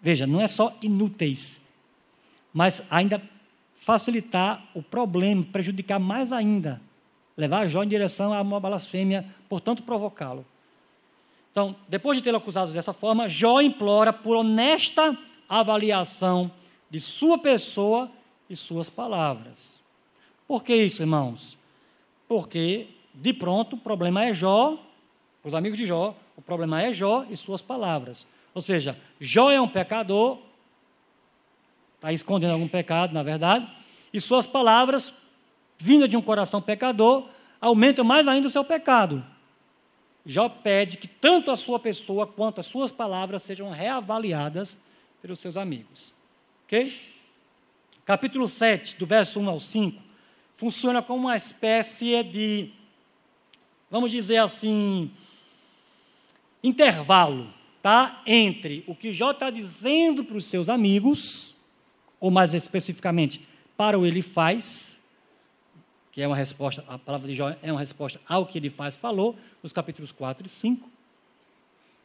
[0.00, 1.60] veja, não é só inúteis,
[2.54, 3.20] mas ainda
[3.76, 6.80] facilitar o problema, prejudicar mais ainda
[7.36, 10.44] levar Jó em direção a uma blasfêmia, portanto provocá-lo.
[11.50, 15.16] Então, depois de tê-lo acusado dessa forma, Jó implora por honesta
[15.48, 16.50] avaliação
[16.90, 18.10] de sua pessoa
[18.48, 19.80] e suas palavras.
[20.48, 21.56] Por que isso, irmãos?
[22.26, 24.78] Porque, de pronto, o problema é Jó,
[25.44, 28.26] os amigos de Jó, o problema é Jó e suas palavras.
[28.54, 30.38] Ou seja, Jó é um pecador,
[31.96, 33.68] está escondendo algum pecado, na verdade,
[34.12, 35.12] e suas palavras,
[35.78, 37.28] vindas de um coração pecador,
[37.60, 39.24] aumentam mais ainda o seu pecado.
[40.24, 44.76] Jó pede que tanto a sua pessoa quanto as suas palavras sejam reavaliadas
[45.20, 46.14] pelos seus amigos.
[46.64, 46.94] Ok?
[48.04, 50.02] Capítulo 7, do verso 1 ao 5,
[50.54, 52.70] funciona como uma espécie de,
[53.90, 55.10] vamos dizer assim,
[56.62, 58.22] intervalo tá?
[58.24, 61.54] entre o que Jó está dizendo para os seus amigos,
[62.20, 65.00] ou mais especificamente, para o ele faz,
[66.12, 68.94] que é uma resposta, a palavra de Jó é uma resposta ao que ele faz,
[68.94, 70.88] falou, nos capítulos 4 e 5.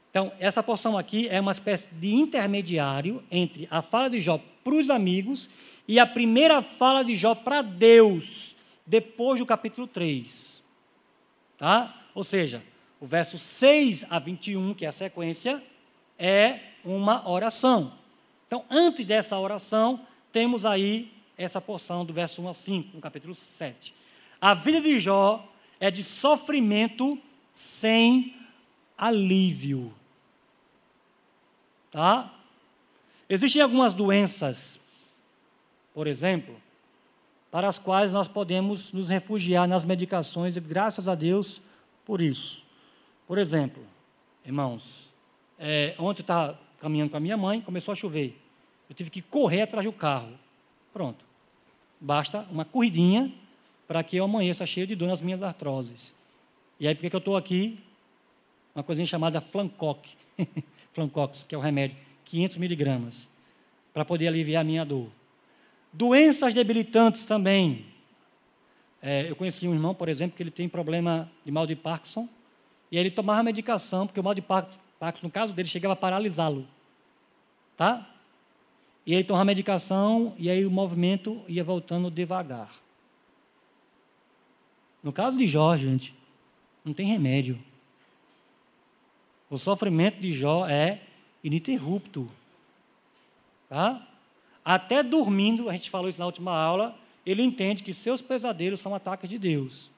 [0.10, 4.74] Então, essa porção aqui é uma espécie de intermediário entre a fala de Jó para
[4.74, 5.50] os amigos
[5.88, 10.62] e a primeira fala de Jó para Deus, depois do capítulo 3.
[11.58, 11.94] Tá?
[12.16, 12.64] Ou seja,
[13.00, 15.62] o verso 6 a 21, que é a sequência,
[16.18, 17.94] é uma oração.
[18.48, 20.00] Então, antes dessa oração,
[20.32, 23.94] temos aí essa porção do verso 1 a 5, no capítulo 7.
[24.42, 25.48] A vida de Jó
[25.80, 27.20] é de sofrimento
[27.54, 28.36] sem
[28.98, 29.94] alívio.
[31.92, 32.34] Tá?
[33.30, 34.80] Existem algumas doenças,
[35.94, 36.56] por exemplo,
[37.52, 41.62] para as quais nós podemos nos refugiar nas medicações e graças a Deus
[42.06, 42.64] por isso.
[43.28, 43.84] Por exemplo,
[44.46, 45.14] irmãos,
[45.60, 48.40] é, ontem estava caminhando com a minha mãe, começou a chover.
[48.90, 50.32] Eu tive que correr atrás do carro.
[50.94, 51.27] Pronto.
[52.00, 53.34] Basta uma corridinha
[53.88, 56.14] para que eu amanheça cheio de dor nas minhas artroses.
[56.80, 57.80] E aí, por que eu estou aqui?
[58.76, 60.16] Uma coisinha chamada Flancox,
[60.94, 63.28] Flancox, que é o remédio, 500 miligramas,
[63.94, 65.08] para poder aliviar a minha dor.
[65.92, 67.86] Doenças debilitantes também.
[69.02, 72.28] É, eu conheci um irmão, por exemplo, que ele tem problema de mal de Parkinson,
[72.92, 74.80] e aí ele tomava medicação, porque o mal de Parkinson,
[75.24, 76.68] no caso dele, chegava a paralisá-lo.
[77.76, 78.08] Tá?
[79.08, 82.70] E ele tomava medicação e aí o movimento ia voltando devagar.
[85.02, 86.14] No caso de Jó, gente,
[86.84, 87.58] não tem remédio.
[89.50, 91.00] O sofrimento de Jó é
[91.42, 92.30] ininterrupto.
[93.70, 94.06] Tá?
[94.64, 96.94] Até dormindo, a gente falou isso na última aula,
[97.26, 99.90] ele entende que seus pesadelos são ataques de Deus.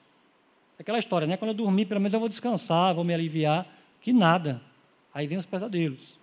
[0.78, 1.36] Aquela história, né?
[1.36, 3.66] Quando eu dormir, pelo menos eu vou descansar, vou me aliviar.
[4.00, 4.62] Que nada.
[5.12, 6.19] Aí vem os pesadelos.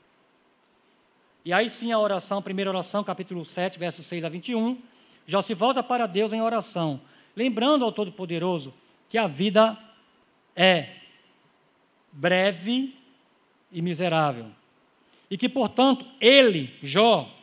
[1.47, 4.77] E aí sim a oração, primeira oração, capítulo 7, versos 6 a 21.
[5.25, 6.99] Já se volta para Deus em oração,
[7.33, 8.73] lembrando ao Todo-Poderoso
[9.07, 9.77] que a vida
[10.53, 10.89] é
[12.11, 12.97] breve
[13.71, 14.47] e miserável.
[15.31, 17.33] E que, portanto, ele, Jó,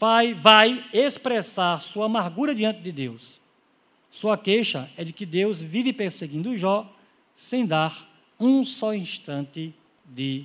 [0.00, 3.40] vai, vai expressar sua amargura diante de Deus.
[4.10, 6.92] Sua queixa é de que Deus vive perseguindo Jó
[7.36, 9.72] sem dar um só instante
[10.04, 10.44] de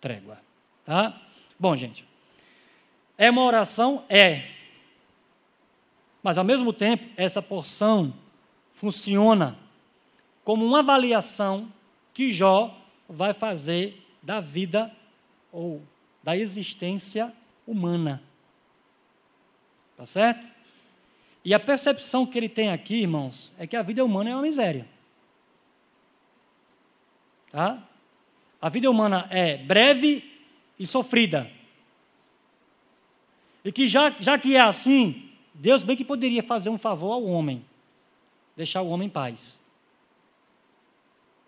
[0.00, 0.40] trégua.
[0.84, 1.22] Tá?
[1.58, 2.04] Bom, gente,
[3.16, 4.04] é uma oração?
[4.08, 4.50] É.
[6.22, 8.12] Mas, ao mesmo tempo, essa porção
[8.70, 9.56] funciona
[10.44, 11.72] como uma avaliação
[12.12, 12.76] que Jó
[13.08, 14.92] vai fazer da vida
[15.50, 15.82] ou
[16.22, 17.32] da existência
[17.66, 18.22] humana.
[19.96, 20.46] Tá certo?
[21.44, 24.42] E a percepção que ele tem aqui, irmãos, é que a vida humana é uma
[24.42, 24.86] miséria.
[27.50, 27.82] Tá?
[28.60, 30.35] A vida humana é breve
[30.78, 31.50] e sofrida.
[33.64, 37.24] E que já, já que é assim, Deus bem que poderia fazer um favor ao
[37.24, 37.64] homem,
[38.56, 39.58] deixar o homem em paz.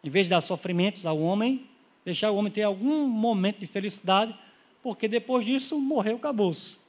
[0.02, 1.66] Em vez de dar sofrimentos ao homem,
[2.04, 4.34] deixar o homem ter algum momento de felicidade,
[4.82, 6.80] porque depois disso morreu o caboço.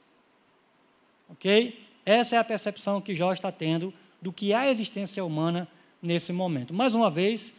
[1.28, 1.78] Ok?
[2.04, 5.68] Essa é a percepção que Jó está tendo do que é a existência humana
[6.02, 6.74] nesse momento.
[6.74, 7.52] Mais uma vez,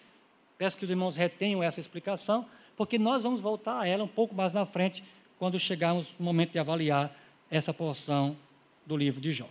[0.57, 4.33] peço que os irmãos retenham essa explicação, porque nós vamos voltar a ela um pouco
[4.33, 5.03] mais na frente,
[5.37, 7.15] quando chegarmos no momento de avaliar
[7.49, 8.37] essa porção
[8.85, 9.47] do livro de Jó.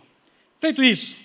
[0.59, 1.17] Feito isso,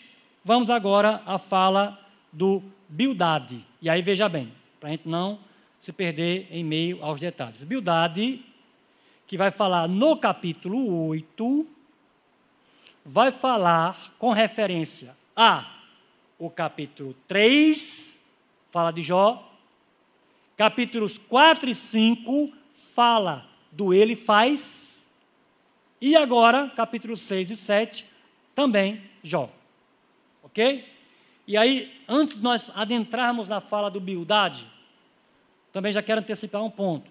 [0.44, 1.98] vamos agora à fala
[2.32, 3.64] do Bildade.
[3.80, 5.38] E aí veja bem, para a gente não
[5.78, 7.64] se perder em meio aos detalhes.
[7.64, 8.44] Bildade,
[9.26, 11.66] que vai falar no capítulo 8,
[13.04, 15.72] vai falar com referência a
[16.38, 18.20] o capítulo 3,
[18.70, 19.55] fala de Jó,
[20.56, 22.52] capítulos 4 e 5
[22.94, 25.06] fala do ele faz,
[26.00, 28.06] e agora, capítulos 6 e 7,
[28.54, 29.50] também Jó.
[30.42, 30.86] Ok?
[31.46, 34.66] E aí, antes de nós adentrarmos na fala do Bildade,
[35.72, 37.10] também já quero antecipar um ponto.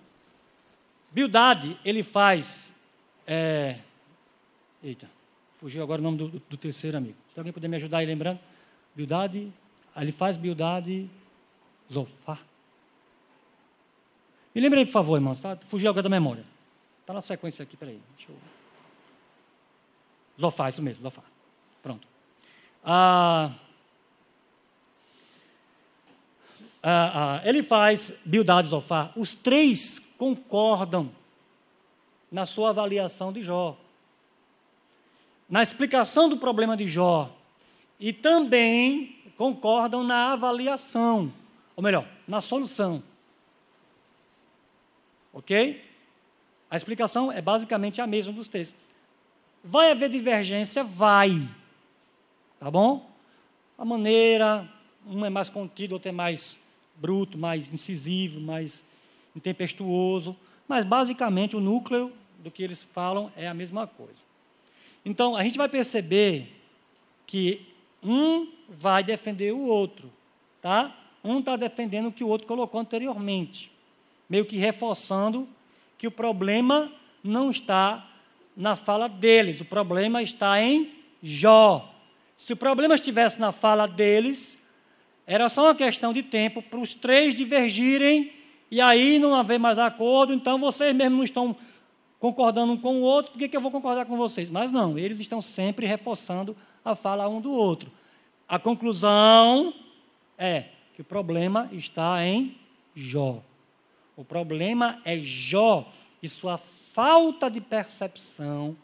[1.12, 2.74] Bildade, ele faz.
[3.28, 3.80] É,
[4.84, 5.10] eita.
[5.60, 7.16] Fugiu agora o nome do, do, terceiro amigo.
[7.34, 8.40] Se alguém puder me ajudar aí lembrando.
[8.96, 9.52] Bildade,
[9.96, 11.10] ele faz Bildade
[11.92, 12.40] Zofar.
[14.56, 15.58] Me lembrem, por favor, irmãos, tá?
[15.64, 16.46] Fugiu agora da memória.
[17.02, 18.00] Está na sequência aqui, peraí.
[18.16, 18.38] Deixa eu...
[20.40, 21.26] Zofar, isso mesmo, Zofar.
[21.84, 22.08] Pronto.
[22.82, 23.52] Ah,
[26.82, 29.12] ah, ah, ele faz Bildad e Zofar.
[29.18, 31.12] Os três concordam
[32.32, 33.78] na sua avaliação de Jó.
[35.50, 37.30] Na explicação do problema de Jó.
[38.00, 41.34] E também concordam na avaliação.
[41.76, 43.04] Ou melhor, na solução.
[45.36, 45.84] Ok?
[46.72, 48.74] A explicação é basicamente a mesma dos três.
[49.62, 50.82] Vai haver divergência?
[50.82, 51.46] Vai.
[52.58, 53.12] Tá bom?
[53.78, 54.68] A maneira,
[55.06, 56.58] um é mais contido, outro é mais
[56.96, 58.82] bruto, mais incisivo, mais
[59.36, 60.38] intempestuoso.
[60.70, 64.22] Mas basicamente o núcleo do que eles falam é a mesma coisa.
[65.04, 66.48] Então a gente vai perceber
[67.28, 67.62] que
[68.02, 70.10] um vai defender o outro,
[70.62, 70.96] tá?
[71.22, 73.70] Um está defendendo o que o outro colocou anteriormente,
[74.30, 75.48] meio que reforçando
[75.98, 76.92] que o problema
[77.24, 78.08] não está
[78.56, 81.94] na fala deles, o problema está em Jó.
[82.38, 84.58] Se o problema estivesse na fala deles,
[85.26, 88.32] era só uma questão de tempo para os três divergirem
[88.70, 91.56] e aí não haver mais acordo, então vocês mesmos não estão
[92.20, 94.50] concordando um com o outro, por que, que eu vou concordar com vocês?
[94.50, 97.92] Mas não, eles estão sempre reforçando a fala um do outro.
[98.48, 99.74] A conclusão
[100.38, 102.56] é que o problema está em
[102.96, 103.42] Jó.
[104.16, 108.76] O problema é Jó e sua falta de percepção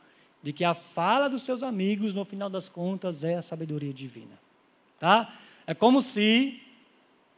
[0.43, 4.39] de que a fala dos seus amigos, no final das contas, é a sabedoria divina.
[4.99, 5.33] Tá?
[5.65, 6.61] É como se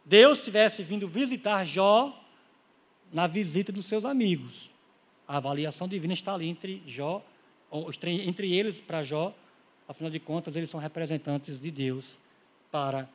[0.06, 2.20] Deus tivesse vindo visitar Jó
[3.12, 4.70] na visita dos seus amigos.
[5.28, 7.24] A avaliação divina está ali entre Jó,
[8.06, 9.34] entre eles para Jó,
[9.88, 12.18] afinal de contas, eles são representantes de Deus
[12.72, 13.08] para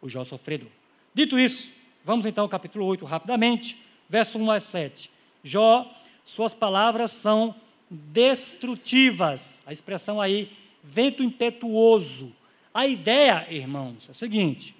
[0.00, 0.68] o Jó sofredor.
[1.14, 1.70] Dito isso,
[2.04, 3.81] vamos então ao capítulo 8 rapidamente
[4.12, 5.10] verso 1 a 7.
[5.42, 5.90] Jó,
[6.26, 7.54] suas palavras são
[7.88, 9.58] destrutivas.
[9.64, 10.52] A expressão aí,
[10.84, 12.30] vento impetuoso.
[12.74, 14.76] A ideia, irmãos, é a seguinte: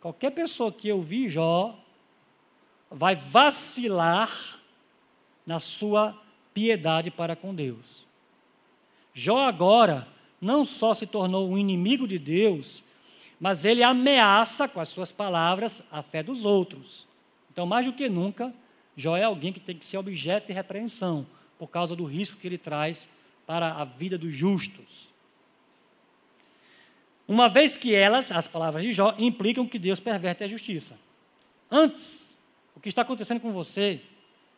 [0.00, 1.78] qualquer pessoa que ouvir Jó
[2.90, 4.58] vai vacilar
[5.46, 6.18] na sua
[6.54, 8.06] piedade para com Deus.
[9.12, 10.08] Jó agora
[10.40, 12.82] não só se tornou um inimigo de Deus,
[13.38, 17.06] mas ele ameaça com as suas palavras a fé dos outros.
[17.56, 18.52] Então, mais do que nunca,
[18.94, 21.26] Jó é alguém que tem que ser objeto de repreensão,
[21.58, 23.08] por causa do risco que ele traz
[23.46, 25.08] para a vida dos justos.
[27.26, 30.98] Uma vez que elas, as palavras de Jó, implicam que Deus perverte a justiça.
[31.70, 32.36] Antes,
[32.74, 34.02] o que está acontecendo com você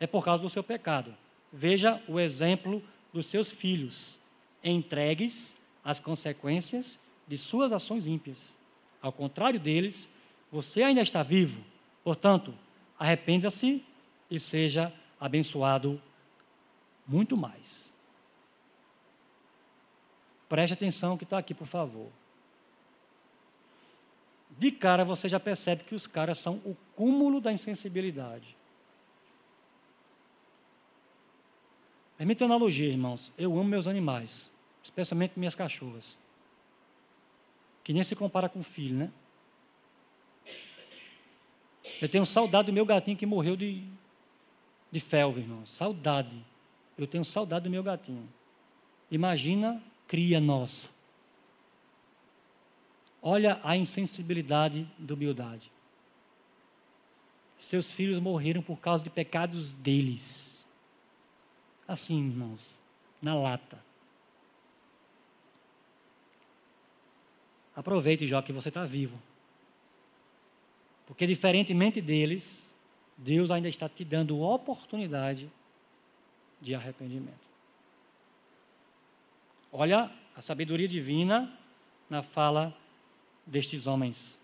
[0.00, 1.14] é por causa do seu pecado.
[1.52, 2.82] Veja o exemplo
[3.12, 4.18] dos seus filhos,
[4.62, 8.56] entregues às consequências de suas ações ímpias.
[9.00, 10.08] Ao contrário deles,
[10.50, 11.62] você ainda está vivo.
[12.02, 12.52] Portanto,
[12.98, 13.84] arrependa-se
[14.30, 16.00] e seja abençoado
[17.06, 17.92] muito mais.
[20.48, 22.10] Preste atenção que está aqui, por favor.
[24.58, 28.56] De cara você já percebe que os caras são o cúmulo da insensibilidade.
[32.16, 33.30] Permita analogia, irmãos.
[33.38, 34.50] Eu amo meus animais,
[34.82, 36.16] especialmente minhas cachorras.
[37.84, 39.12] Que nem se compara com filho, né?
[42.00, 43.84] Eu tenho saudade do meu gatinho que morreu de,
[44.90, 45.64] de felve, irmão.
[45.66, 46.44] Saudade.
[46.96, 48.28] Eu tenho saudade do meu gatinho.
[49.10, 50.90] Imagina cria nossa.
[53.20, 55.70] Olha a insensibilidade da humildade.
[57.58, 60.66] Seus filhos morreram por causa de pecados deles.
[61.86, 62.60] Assim, irmãos,
[63.20, 63.78] na lata.
[67.74, 69.20] Aproveite, já que você está vivo.
[71.08, 72.72] Porque, diferentemente deles,
[73.16, 75.50] Deus ainda está te dando oportunidade
[76.60, 77.48] de arrependimento.
[79.72, 81.50] Olha a sabedoria divina
[82.10, 82.76] na fala
[83.46, 84.38] destes homens.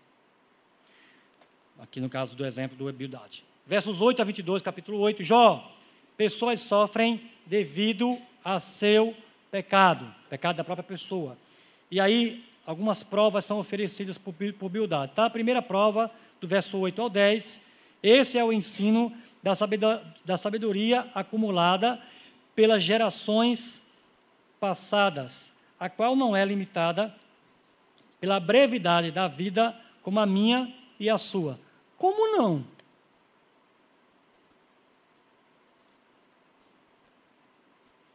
[1.79, 3.43] Aqui no caso do exemplo do Ebildade.
[3.67, 5.21] Versos 8 a 22, capítulo 8.
[5.21, 5.71] Jó,
[6.17, 9.15] pessoas sofrem devido a seu
[9.51, 11.37] pecado, pecado da própria pessoa.
[11.91, 15.11] E aí, algumas provas são oferecidas por, por Bildade.
[15.13, 15.25] Tá?
[15.25, 16.11] A primeira prova
[16.45, 17.59] do verso 8 ao 10.
[18.03, 21.99] Esse é o ensino da sabedoria acumulada
[22.55, 23.81] pelas gerações
[24.59, 27.13] passadas, a qual não é limitada
[28.19, 31.59] pela brevidade da vida como a minha e a sua.
[31.97, 32.63] Como não?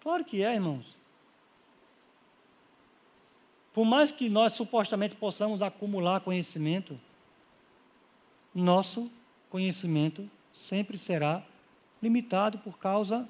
[0.00, 0.96] Claro que é, irmãos.
[3.74, 6.98] Por mais que nós supostamente possamos acumular conhecimento,
[8.54, 9.10] nosso
[9.48, 11.44] conhecimento sempre será
[12.02, 13.28] limitado por causa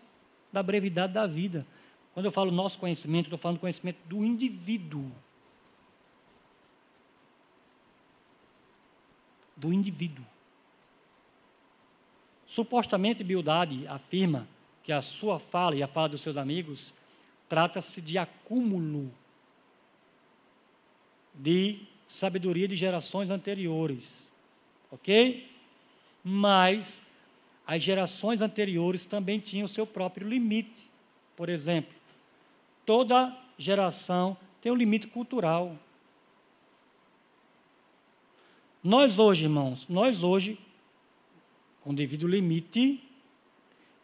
[0.53, 1.67] da brevidade da vida.
[2.13, 5.11] Quando eu falo nosso conhecimento, estou falando conhecimento do indivíduo.
[9.57, 10.25] Do indivíduo.
[12.47, 14.49] Supostamente, Bildade afirma
[14.83, 16.93] que a sua fala e a fala dos seus amigos
[17.49, 19.13] trata-se de acúmulo
[21.35, 24.30] de sabedoria de gerações anteriores.
[24.91, 25.49] Ok?
[26.25, 27.03] Mas
[27.67, 30.91] as gerações anteriores também tinham o seu próprio limite.
[31.37, 31.95] Por exemplo,
[32.85, 35.77] toda geração tem um limite cultural.
[38.83, 40.59] Nós hoje, irmãos, nós hoje,
[41.83, 43.03] com devido limite,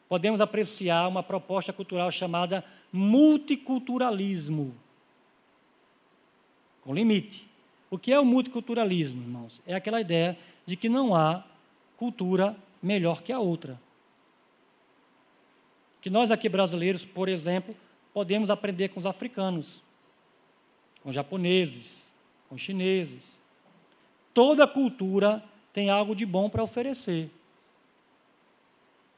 [0.09, 4.75] podemos apreciar uma proposta cultural chamada multiculturalismo.
[6.83, 7.49] Com limite.
[7.91, 9.61] O que é o multiculturalismo, irmãos?
[9.67, 11.45] É aquela ideia de que não há
[11.97, 13.81] cultura melhor que a outra.
[16.01, 17.75] Que nós aqui brasileiros, por exemplo,
[18.13, 19.83] podemos aprender com os africanos,
[21.03, 22.05] com os japoneses,
[22.49, 23.23] com os chineses.
[24.35, 25.43] Toda cultura
[25.73, 27.31] tem algo de bom para oferecer.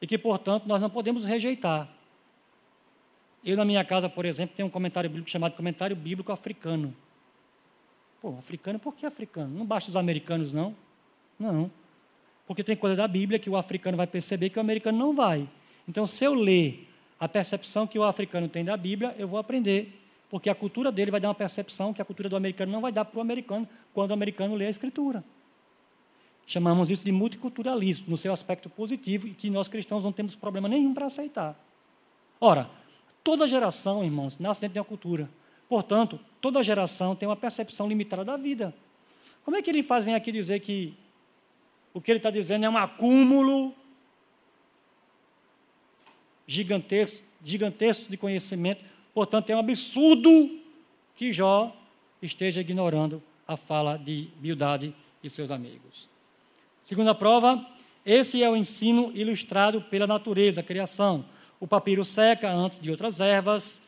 [0.01, 1.89] E que, portanto, nós não podemos rejeitar.
[3.45, 6.95] Eu, na minha casa, por exemplo, tenho um comentário bíblico chamado Comentário Bíblico Africano.
[8.21, 9.57] Pô, africano, por que africano?
[9.57, 10.75] Não basta os americanos, não?
[11.39, 11.71] Não.
[12.47, 15.49] Porque tem coisa da Bíblia que o africano vai perceber que o americano não vai.
[15.87, 16.89] Então, se eu ler
[17.21, 19.95] a percepção que o africano tem da Bíblia, eu vou aprender.
[20.31, 22.93] Porque a cultura dele vai dar uma percepção que a cultura do americano não vai
[22.93, 25.25] dar para o americano quando o americano lê a Escritura.
[26.47, 30.69] Chamamos isso de multiculturalismo, no seu aspecto positivo, e que nós cristãos não temos problema
[30.69, 31.59] nenhum para aceitar.
[32.41, 32.71] Ora,
[33.23, 35.29] toda geração, irmãos, nasce dentro de uma cultura.
[35.69, 38.75] Portanto, toda geração tem uma percepção limitada da vida.
[39.45, 40.95] Como é que ele fazem aqui dizer que
[41.93, 43.75] o que ele está dizendo é um acúmulo
[46.47, 48.85] gigantesco, gigantesco de conhecimento?
[49.15, 50.59] Portanto, é um absurdo
[51.17, 51.75] que Jó
[52.23, 56.09] esteja ignorando a fala de Bildade e seus amigos.
[56.87, 57.67] Segunda prova,
[58.05, 61.25] esse é o ensino ilustrado pela natureza, a criação.
[61.61, 63.81] O papiro seca antes de outras ervas,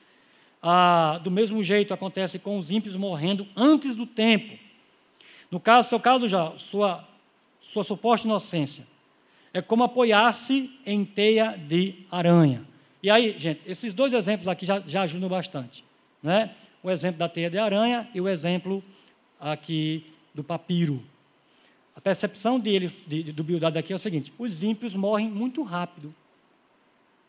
[0.62, 4.59] ah, do mesmo jeito acontece com os ímpios morrendo antes do tempo.
[5.51, 7.07] No caso, seu caso já, sua,
[7.71, 8.85] sua suposta inocência.
[9.53, 12.64] É como apoiar-se em teia de aranha.
[13.03, 15.85] E aí, gente, esses dois exemplos aqui já, já ajudam bastante.
[16.23, 16.55] Né?
[16.83, 18.83] O exemplo da teia de aranha e o exemplo
[19.39, 20.05] aqui
[20.35, 21.03] do papiro.
[21.95, 26.14] A percepção dele, de, do Bildad aqui é o seguinte: os ímpios morrem muito rápido.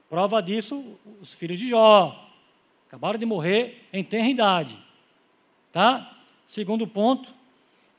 [0.09, 2.29] Prova disso, os filhos de Jó,
[2.87, 4.77] Acabaram de morrer em tenra idade.
[5.71, 6.13] Tá?
[6.45, 7.33] Segundo ponto,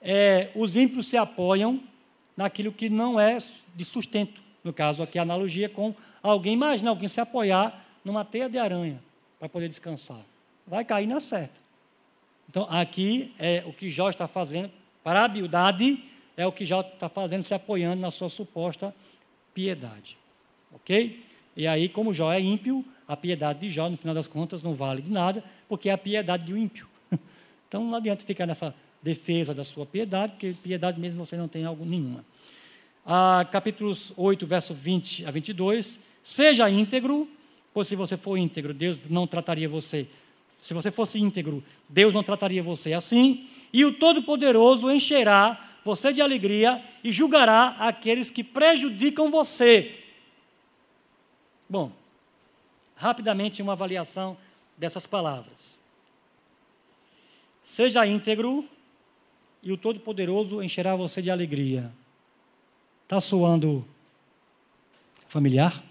[0.03, 1.81] é, os ímpios se apoiam
[2.37, 3.39] naquilo que não é
[3.75, 4.41] de sustento.
[4.63, 9.03] No caso aqui, a analogia com alguém, imagina alguém se apoiar numa teia de aranha
[9.39, 10.21] para poder descansar.
[10.67, 11.61] Vai cair na certa.
[12.49, 14.71] Então, aqui é o que Jó está fazendo,
[15.03, 16.05] para a Bildade,
[16.37, 18.95] é o que Jó está fazendo, se apoiando na sua suposta
[19.55, 20.17] piedade.
[20.73, 21.25] Ok?
[21.57, 24.75] E aí, como Jó é ímpio, a piedade de Jó, no final das contas, não
[24.75, 26.89] vale de nada, porque é a piedade de um ímpio.
[27.69, 31.65] Então não adianta ficar nessa defesa da sua piedade, porque piedade mesmo você não tem
[31.65, 32.25] algo nenhuma.
[33.05, 35.99] Ah, capítulos 8, verso 20 a 22.
[36.23, 37.29] Seja íntegro,
[37.75, 40.07] pois se você for íntegro, Deus não trataria você.
[40.63, 43.49] Se você fosse íntegro, Deus não trataria você assim.
[43.73, 49.99] E o Todo-Poderoso encherá você de alegria e julgará aqueles que prejudicam você.
[51.69, 51.91] Bom,
[52.95, 54.37] rapidamente uma avaliação
[54.79, 55.77] dessas palavras.
[57.65, 58.69] Seja íntegro
[59.63, 61.93] e o Todo-Poderoso encherá você de alegria.
[63.05, 63.87] Está soando
[65.29, 65.83] familiar?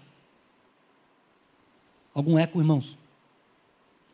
[2.14, 2.96] Algum eco, irmãos?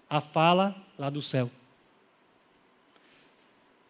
[0.09, 1.51] A fala lá do céu.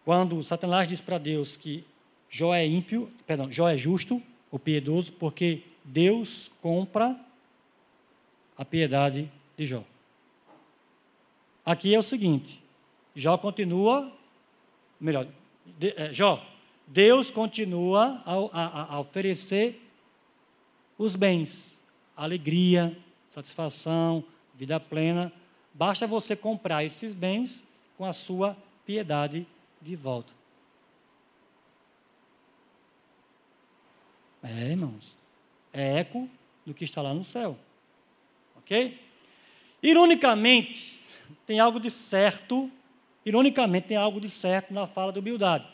[0.03, 1.85] Quando Satanás diz para Deus que
[2.29, 7.19] Jó é ímpio, perdão, Jó é justo ou piedoso, porque Deus compra
[8.57, 9.83] a piedade de Jó.
[11.63, 12.61] Aqui é o seguinte:
[13.15, 14.11] Jó continua,
[14.99, 15.27] melhor,
[15.77, 16.45] de, é, Jó,
[16.87, 19.81] Deus continua a, a, a oferecer
[20.97, 21.79] os bens,
[22.15, 22.97] alegria,
[23.29, 24.23] satisfação,
[24.55, 25.31] vida plena.
[25.73, 27.63] Basta você comprar esses bens
[27.97, 29.45] com a sua piedade
[29.81, 30.33] de volta.
[34.41, 35.15] É, irmãos,
[35.71, 36.29] é eco
[36.65, 37.57] do que está lá no céu.
[38.57, 38.99] Ok?
[39.81, 40.99] Ironicamente,
[41.45, 42.69] tem algo de certo,
[43.29, 45.65] ironicamente, tem algo de certo na fala do humildade.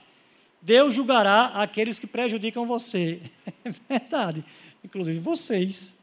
[0.62, 3.22] Deus julgará aqueles que prejudicam você.
[3.66, 4.46] É verdade.
[4.84, 5.96] Inclusive vocês.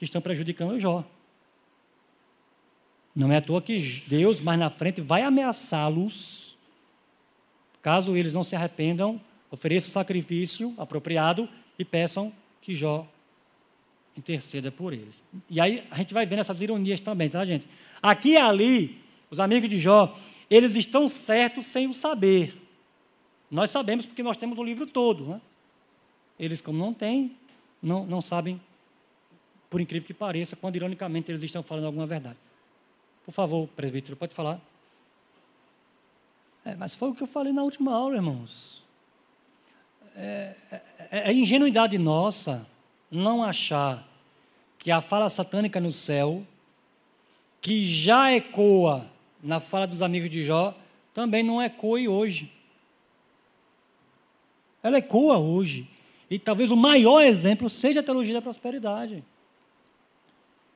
[0.00, 1.04] estão prejudicando Jó.
[3.14, 6.56] Não é à toa que Deus, mais na frente, vai ameaçá-los,
[7.82, 9.20] caso eles não se arrependam,
[9.50, 13.06] ofereçam sacrifício apropriado e peçam que Jó
[14.16, 15.22] interceda por eles.
[15.50, 17.66] E aí a gente vai vendo essas ironias também, tá, gente?
[18.04, 20.14] Aqui e ali, os amigos de Jó,
[20.50, 22.54] eles estão certos sem o saber.
[23.50, 25.24] Nós sabemos porque nós temos o livro todo.
[25.24, 25.40] Né?
[26.38, 27.34] Eles, como não têm,
[27.82, 28.60] não, não sabem,
[29.70, 32.36] por incrível que pareça, quando ironicamente eles estão falando alguma verdade.
[33.24, 34.60] Por favor, presbítero, pode falar.
[36.62, 38.82] É, mas foi o que eu falei na última aula, irmãos.
[40.14, 42.66] É, é, é ingenuidade nossa
[43.10, 44.06] não achar
[44.78, 46.46] que a fala satânica no céu,
[47.64, 49.10] que já ecoa
[49.42, 50.76] na fala dos amigos de Jó,
[51.14, 52.52] também não ecoe hoje.
[54.82, 55.88] Ela ecoa hoje.
[56.28, 59.24] E talvez o maior exemplo seja a teologia da prosperidade.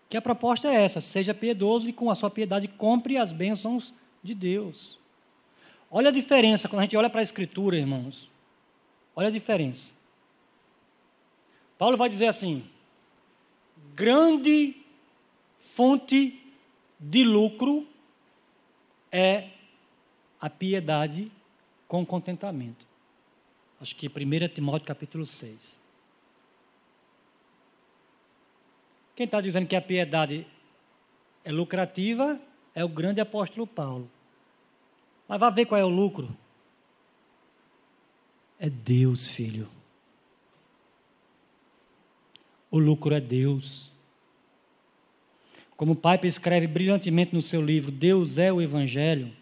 [0.09, 3.93] Que a proposta é essa: seja piedoso e com a sua piedade compre as bênçãos
[4.23, 4.99] de Deus.
[5.91, 8.31] Olha a diferença quando a gente olha para a Escritura, irmãos.
[9.15, 9.91] Olha a diferença.
[11.77, 12.65] Paulo vai dizer assim:
[13.95, 14.75] grande
[15.61, 16.38] fonte
[16.99, 17.87] de lucro
[19.11, 19.51] é
[20.41, 21.31] a piedade
[21.87, 22.87] com contentamento.
[23.81, 25.79] Acho que 1 Timóteo capítulo 6.
[29.15, 30.47] Quem está dizendo que a piedade
[31.45, 32.41] é lucrativa
[32.75, 34.11] é o grande apóstolo Paulo.
[35.27, 36.37] Mas vai ver qual é o lucro.
[38.59, 39.69] É Deus, filho.
[42.71, 43.93] O lucro é Deus.
[45.79, 49.33] Como o Piper escreve brilhantemente no seu livro, Deus é o Evangelho.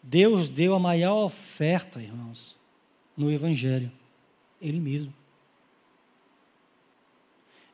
[0.00, 2.56] Deus deu a maior oferta, irmãos,
[3.16, 3.90] no Evangelho.
[4.62, 5.12] Ele mesmo.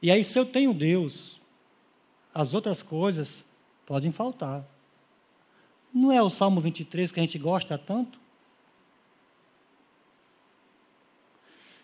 [0.00, 1.38] E aí, se eu tenho Deus,
[2.32, 3.44] as outras coisas
[3.84, 4.66] podem faltar.
[5.92, 8.18] Não é o Salmo 23 que a gente gosta tanto?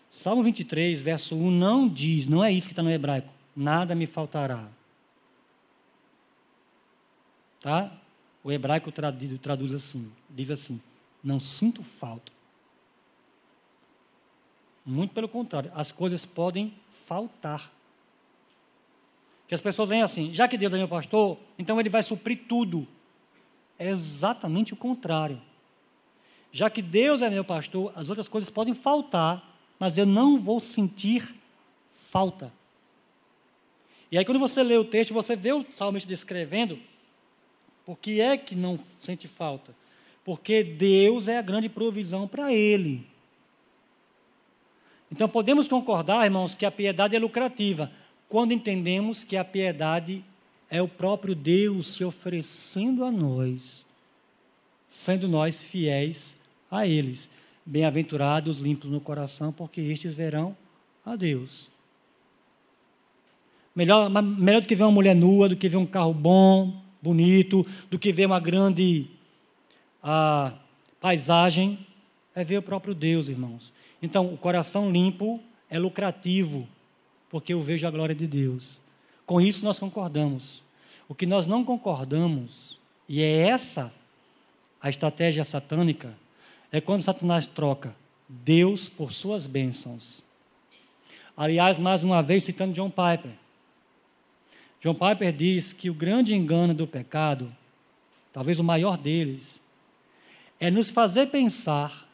[0.09, 4.07] Salmo 23, verso 1 não diz, não é isso que está no hebraico, nada me
[4.07, 4.75] faltará.
[7.61, 7.91] Tá?
[8.43, 10.79] O hebraico traduz assim, diz assim,
[11.23, 12.31] não sinto falta.
[14.85, 16.73] Muito pelo contrário, as coisas podem
[17.07, 17.71] faltar.
[19.47, 22.45] Que as pessoas vêm assim, já que Deus é meu pastor, então ele vai suprir
[22.47, 22.87] tudo.
[23.77, 25.41] É exatamente o contrário.
[26.51, 30.59] Já que Deus é meu pastor, as outras coisas podem faltar, mas eu não vou
[30.59, 31.35] sentir
[31.91, 32.51] falta.
[34.09, 36.79] E aí, quando você lê o texto, você vê o salmista descrevendo
[37.87, 39.73] por que é que não sente falta.
[40.25, 43.07] Porque Deus é a grande provisão para ele.
[45.09, 47.89] Então, podemos concordar, irmãos, que a piedade é lucrativa,
[48.27, 50.21] quando entendemos que a piedade
[50.69, 53.85] é o próprio Deus se oferecendo a nós,
[54.89, 56.35] sendo nós fiéis
[56.69, 57.29] a eles.
[57.65, 60.57] Bem-aventurados limpos no coração, porque estes verão
[61.05, 61.69] a Deus.
[63.73, 67.65] Melhor, melhor do que ver uma mulher nua, do que ver um carro bom, bonito,
[67.89, 69.07] do que ver uma grande
[70.99, 71.79] paisagem,
[72.35, 73.71] é ver o próprio Deus, irmãos.
[74.01, 75.39] Então, o coração limpo
[75.69, 76.67] é lucrativo
[77.29, 78.81] porque eu vejo a glória de Deus.
[79.25, 80.61] Com isso nós concordamos.
[81.09, 82.77] O que nós não concordamos,
[83.07, 83.91] e é essa
[84.81, 86.13] a estratégia satânica,
[86.71, 87.95] é quando Satanás troca
[88.27, 90.21] Deus por suas bênçãos.
[91.35, 93.31] Aliás, mais uma vez citando John Piper.
[94.81, 97.53] John Piper diz que o grande engano do pecado,
[98.31, 99.61] talvez o maior deles,
[100.59, 102.07] é nos fazer pensar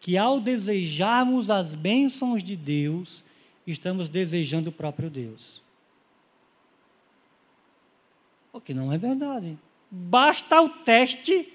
[0.00, 3.22] que ao desejarmos as bênçãos de Deus,
[3.66, 5.62] estamos desejando o próprio Deus.
[8.52, 9.56] O que não é verdade.
[9.90, 11.50] Basta o teste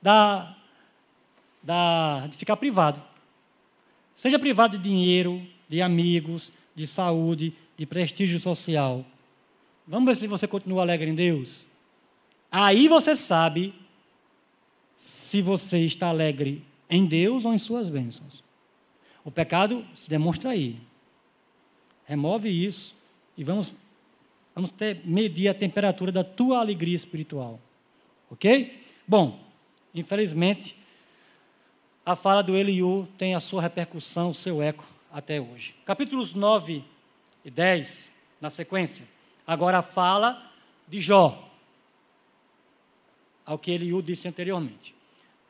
[0.00, 0.56] da,
[1.62, 3.02] da, de ficar privado.
[4.14, 9.04] Seja privado de dinheiro, de amigos, de saúde, de prestígio social.
[9.86, 11.66] Vamos ver se você continua alegre em Deus.
[12.50, 13.74] Aí você sabe
[14.96, 18.42] se você está alegre em Deus ou em suas bênçãos.
[19.24, 20.78] O pecado se demonstra aí.
[22.06, 22.94] Remove isso
[23.36, 23.74] e vamos,
[24.54, 27.60] vamos ter, medir a temperatura da tua alegria espiritual.
[28.30, 28.82] Ok?
[29.06, 29.40] Bom,
[29.94, 30.76] infelizmente,
[32.04, 35.74] a fala do Eliú tem a sua repercussão, o seu eco até hoje.
[35.84, 36.84] Capítulos 9
[37.44, 38.10] e 10,
[38.40, 39.13] na sequência.
[39.46, 40.50] Agora fala
[40.88, 41.50] de Jó,
[43.44, 44.94] ao que Eliú disse anteriormente.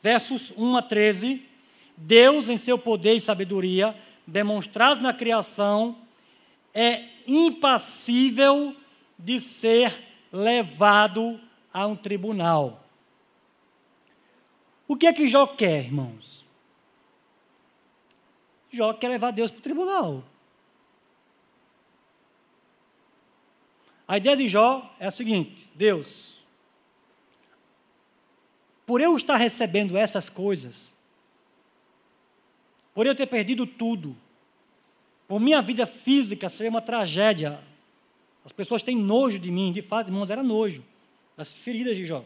[0.03, 1.43] Versos 1 a 13.
[1.97, 5.97] Deus, em seu poder e sabedoria, demonstrados na criação,
[6.75, 8.77] é impassível
[9.19, 11.41] de ser levado
[11.73, 12.85] a um tribunal.
[14.89, 16.45] O que é que Jó quer, irmãos?
[18.71, 20.25] Jó quer levar Deus para o tribunal.
[24.07, 26.35] A ideia de Jó é a seguinte: Deus,
[28.87, 30.93] por eu estar recebendo essas coisas,
[32.95, 34.17] por eu ter perdido tudo,
[35.27, 37.61] por minha vida física ser uma tragédia,
[38.45, 40.85] as pessoas têm nojo de mim, de fato, irmãos, era nojo,
[41.37, 42.25] das feridas de Jó.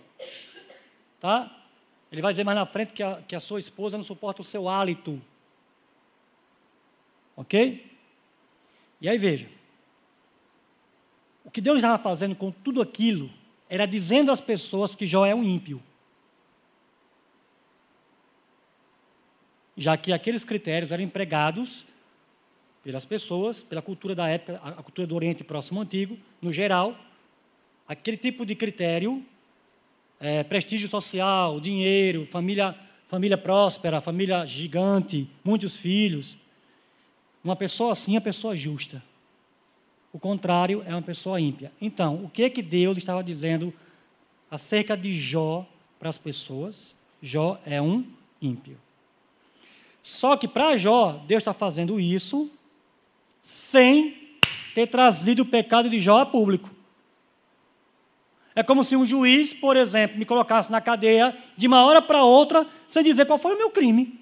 [1.21, 1.55] Tá?
[2.11, 4.45] Ele vai dizer mais na frente que a, que a sua esposa não suporta o
[4.45, 5.21] seu hálito.
[7.37, 7.89] Ok?
[9.01, 9.58] E aí veja.
[11.49, 13.31] O que Deus estava fazendo com tudo aquilo
[13.71, 15.83] era dizendo às pessoas que Jó é um ímpio.
[19.75, 21.87] Já que aqueles critérios eram empregados
[22.85, 26.95] pelas pessoas, pela cultura da época, a cultura do Oriente Próximo Antigo, no geral,
[27.89, 29.25] aquele tipo de critério,
[30.21, 32.79] é, prestígio social, dinheiro, família,
[33.09, 36.37] família próspera, família gigante, muitos filhos.
[37.43, 39.03] Uma pessoa assim é pessoa justa.
[40.13, 41.73] O contrário é uma pessoa ímpia.
[41.81, 43.73] Então, o que é que Deus estava dizendo
[44.51, 45.67] acerca de Jó
[45.99, 46.95] para as pessoas?
[47.23, 48.05] Jó é um
[48.41, 48.79] ímpio.
[50.03, 52.51] Só que para Jó, Deus está fazendo isso
[53.43, 54.39] sem
[54.75, 56.71] ter trazido o pecado de Jó a público.
[58.55, 62.25] É como se um juiz, por exemplo, me colocasse na cadeia de uma hora para
[62.25, 64.19] outra, sem dizer qual foi o meu crime.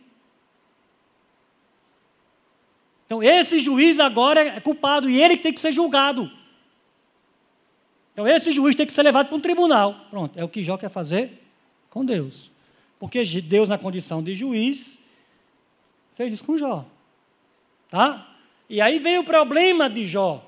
[3.06, 6.30] Então, esse juiz agora é culpado e ele que tem que ser julgado.
[8.12, 10.06] Então, esse juiz tem que ser levado para um tribunal.
[10.10, 11.42] Pronto, é o que Jó quer fazer
[11.88, 12.50] com Deus.
[12.98, 14.98] Porque Deus, na condição de juiz,
[16.14, 16.84] fez isso com Jó.
[17.88, 18.34] Tá?
[18.68, 20.44] E aí vem o problema de Jó.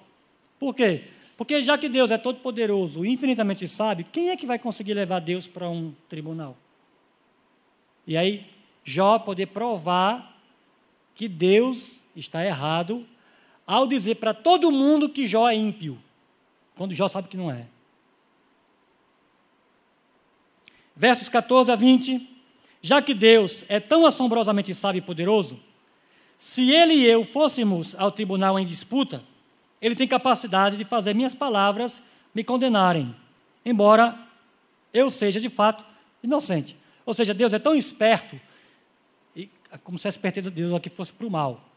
[0.59, 1.04] Por quê?
[1.36, 4.94] Porque já que Deus é todo poderoso e infinitamente sabe, quem é que vai conseguir
[4.94, 6.56] levar Deus para um tribunal?
[8.04, 8.44] E aí,
[8.82, 10.36] Jó poder provar
[11.14, 13.06] que Deus está errado
[13.68, 15.98] ao dizer para todo mundo que Jó é ímpio,
[16.74, 17.66] quando Jó sabe que não é.
[20.96, 22.36] Versos 14 a 20.
[22.80, 25.60] Já que Deus é tão assombrosamente sábio e poderoso,
[26.38, 29.22] se ele e eu fôssemos ao tribunal em disputa,
[29.82, 32.00] ele tem capacidade de fazer minhas palavras
[32.34, 33.14] me condenarem,
[33.64, 34.18] embora
[34.94, 35.84] eu seja de fato
[36.22, 36.76] inocente.
[37.04, 38.40] Ou seja, Deus é tão esperto,
[39.36, 39.50] e
[39.84, 41.67] como se a esperteza de Deus aqui fosse para o mal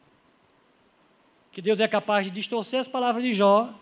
[1.52, 3.74] que Deus é capaz de distorcer as palavras de Jó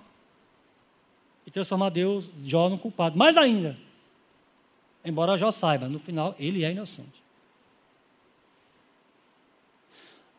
[1.46, 3.18] e transformar Deus, Jó no culpado.
[3.18, 3.78] Mais ainda,
[5.06, 7.24] embora Jó saiba, no final ele é inocente.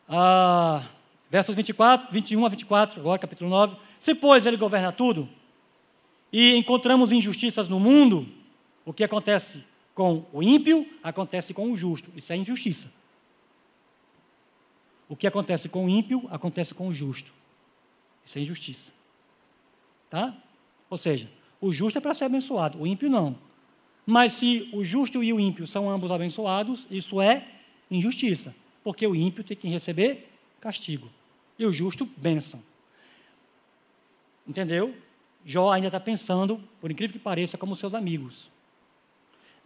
[0.07, 0.85] Ah,
[1.29, 3.77] versos 24, 21 a 24, agora capítulo 9.
[3.99, 5.29] Se, pois, ele governa tudo,
[6.33, 8.27] e encontramos injustiças no mundo,
[8.85, 9.63] o que acontece
[9.93, 12.09] com o ímpio, acontece com o justo.
[12.15, 12.91] Isso é injustiça.
[15.11, 17.33] O que acontece com o ímpio, acontece com o justo.
[18.25, 18.93] Isso é injustiça.
[20.09, 20.33] Tá?
[20.89, 23.37] Ou seja, o justo é para ser abençoado, o ímpio não.
[24.05, 27.45] Mas se o justo e o ímpio são ambos abençoados, isso é
[27.91, 28.55] injustiça.
[28.85, 30.29] Porque o ímpio tem que receber
[30.61, 31.09] castigo.
[31.59, 32.63] E o justo, bênção.
[34.47, 34.95] Entendeu?
[35.45, 38.49] Jó ainda está pensando, por incrível que pareça, como seus amigos.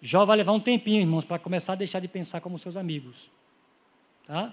[0.02, 3.30] Jó vai levar um tempinho, irmãos, para começar a deixar de pensar como seus amigos.
[4.26, 4.52] Tá?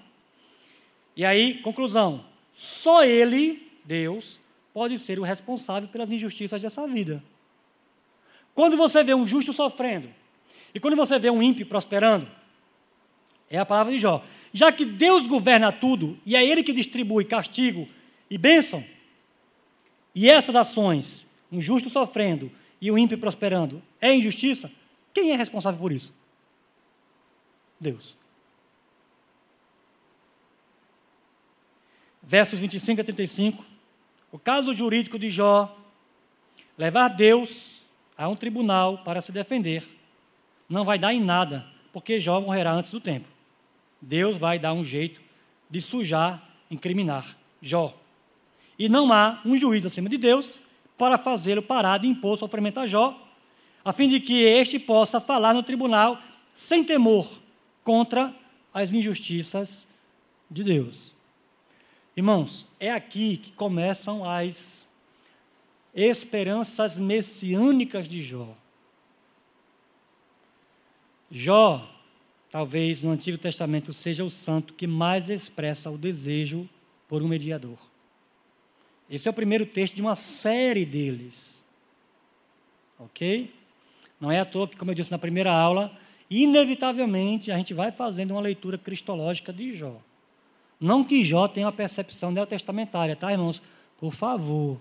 [1.15, 4.39] E aí, conclusão: só Ele, Deus,
[4.73, 7.23] pode ser o responsável pelas injustiças dessa vida.
[8.55, 10.09] Quando você vê um justo sofrendo,
[10.73, 12.27] e quando você vê um ímpio prosperando,
[13.49, 14.23] é a palavra de Jó.
[14.51, 17.87] Já que Deus governa tudo, e é Ele que distribui castigo
[18.29, 18.83] e bênção,
[20.13, 24.71] e essas ações, um justo sofrendo e um ímpio prosperando, é injustiça,
[25.13, 26.13] quem é responsável por isso?
[27.79, 28.15] Deus.
[32.23, 33.65] Versos 25 a 35,
[34.31, 35.77] o caso jurídico de Jó,
[36.77, 37.83] levar Deus
[38.17, 39.87] a um tribunal para se defender,
[40.69, 43.27] não vai dar em nada, porque Jó morrerá antes do tempo.
[44.01, 45.21] Deus vai dar um jeito
[45.69, 47.95] de sujar, incriminar Jó.
[48.79, 50.61] E não há um juiz acima de Deus
[50.97, 53.19] para fazê-lo parar de impor sofrimento a Jó,
[53.83, 56.19] a fim de que este possa falar no tribunal
[56.55, 57.29] sem temor
[57.83, 58.33] contra
[58.73, 59.87] as injustiças
[60.49, 61.12] de Deus.
[62.15, 64.85] Irmãos, é aqui que começam as
[65.95, 68.55] esperanças messiânicas de Jó.
[71.31, 71.89] Jó,
[72.51, 76.69] talvez no Antigo Testamento, seja o santo que mais expressa o desejo
[77.07, 77.79] por um mediador.
[79.09, 81.63] Esse é o primeiro texto de uma série deles.
[82.99, 83.51] Ok?
[84.19, 85.97] Não é à toa que, como eu disse na primeira aula,
[86.29, 89.99] inevitavelmente a gente vai fazendo uma leitura cristológica de Jó.
[90.83, 93.61] Não que Jó tenha uma percepção neotestamentária, tá, irmãos?
[93.97, 94.77] Por favor.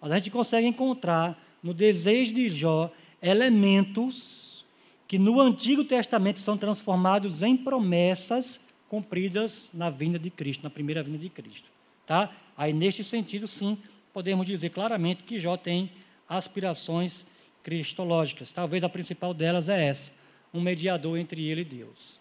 [0.00, 4.64] Mas a gente consegue encontrar no desejo de Jó elementos
[5.06, 8.58] que no Antigo Testamento são transformados em promessas
[8.88, 11.68] cumpridas na vinda de Cristo, na primeira vinda de Cristo.
[12.06, 12.34] Tá?
[12.56, 13.76] Aí, neste sentido, sim,
[14.14, 15.92] podemos dizer claramente que Jó tem
[16.26, 17.26] aspirações
[17.62, 18.50] cristológicas.
[18.50, 20.10] Talvez a principal delas é essa:
[20.54, 22.18] um mediador entre ele e Deus.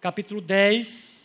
[0.00, 1.19] Capítulo 10,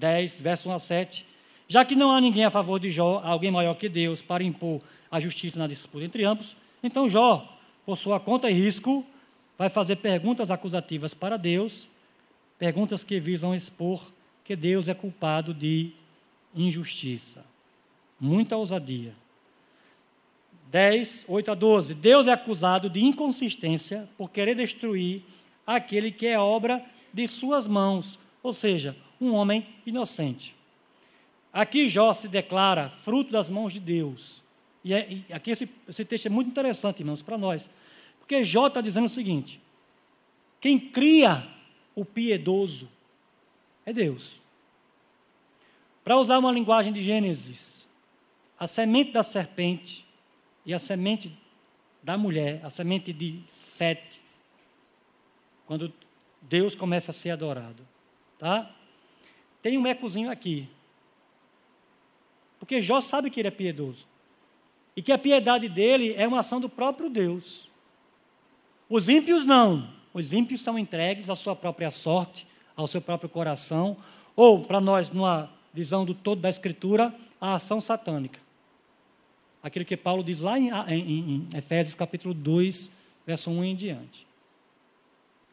[0.00, 1.26] 10, verso 1 a 7.
[1.68, 4.80] Já que não há ninguém a favor de Jó, alguém maior que Deus, para impor
[5.10, 9.04] a justiça na disputa entre ambos, então Jó, por sua conta e risco,
[9.58, 11.86] vai fazer perguntas acusativas para Deus,
[12.58, 14.10] perguntas que visam expor
[14.42, 15.92] que Deus é culpado de
[16.54, 17.44] injustiça.
[18.18, 19.12] Muita ousadia.
[20.70, 21.94] 10, 8 a 12.
[21.94, 25.22] Deus é acusado de inconsistência por querer destruir
[25.66, 30.54] aquele que é obra de suas mãos, ou seja, um homem inocente.
[31.52, 34.42] Aqui Jó se declara fruto das mãos de Deus.
[34.84, 37.68] E, é, e aqui esse, esse texto é muito interessante, irmãos, para nós.
[38.18, 39.60] Porque Jó está dizendo o seguinte:
[40.60, 41.46] quem cria
[41.94, 42.88] o piedoso
[43.84, 44.40] é Deus.
[46.04, 47.86] Para usar uma linguagem de Gênesis,
[48.58, 50.04] a semente da serpente
[50.64, 51.36] e a semente
[52.02, 54.20] da mulher, a semente de Sete,
[55.66, 55.92] quando
[56.40, 57.86] Deus começa a ser adorado,
[58.38, 58.74] tá?
[59.62, 60.68] Tem um ecozinho aqui.
[62.58, 64.06] Porque Jó sabe que ele é piedoso.
[64.96, 67.68] E que a piedade dele é uma ação do próprio Deus.
[68.88, 69.88] Os ímpios não.
[70.12, 72.46] Os ímpios são entregues à sua própria sorte,
[72.76, 73.96] ao seu próprio coração,
[74.34, 78.40] ou, para nós, numa visão do todo da Escritura, a ação satânica.
[79.62, 82.90] Aquilo que Paulo diz lá em, em, em Efésios capítulo 2,
[83.26, 84.26] verso 1 em diante.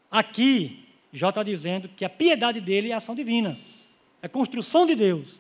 [0.10, 3.58] Aqui, Jó está dizendo que a piedade dele é ação divina,
[4.22, 5.40] é construção de Deus.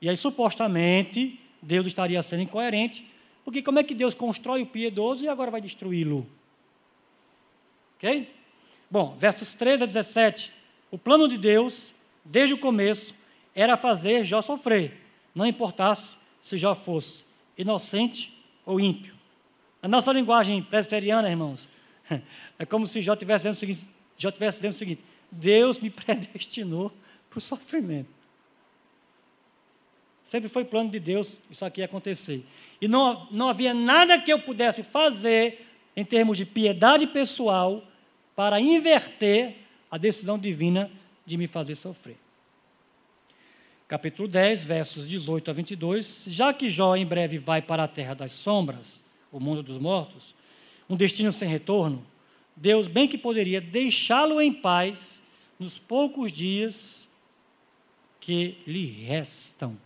[0.00, 3.06] E aí, supostamente, Deus estaria sendo incoerente,
[3.44, 6.26] porque como é que Deus constrói o piedoso e agora vai destruí-lo?
[7.96, 8.28] Ok?
[8.90, 10.52] Bom, versos 13 a 17.
[10.90, 11.94] O plano de Deus,
[12.24, 13.14] desde o começo,
[13.54, 15.00] era fazer Jó sofrer,
[15.34, 17.24] não importasse se Jó fosse
[17.56, 18.36] inocente
[18.66, 19.14] ou ímpio.
[19.80, 21.68] A nossa linguagem presbiteriana, irmãos,
[22.58, 23.86] é como se Jó estivesse dizendo o seguinte:
[24.16, 26.92] Jó estivesse dizendo o seguinte: Deus me predestinou
[27.32, 28.10] para o sofrimento.
[30.26, 32.44] Sempre foi plano de Deus isso aqui acontecer.
[32.80, 35.66] E não, não havia nada que eu pudesse fazer
[35.96, 37.84] em termos de piedade pessoal
[38.36, 39.56] para inverter
[39.90, 40.90] a decisão divina
[41.24, 42.16] de me fazer sofrer.
[43.88, 46.24] Capítulo 10, versos 18 a 22.
[46.28, 50.34] Já que Jó em breve vai para a terra das sombras, o mundo dos mortos,
[50.88, 52.04] um destino sem retorno,
[52.56, 55.22] Deus bem que poderia deixá-lo em paz
[55.58, 57.08] nos poucos dias
[58.22, 59.76] que lhe restam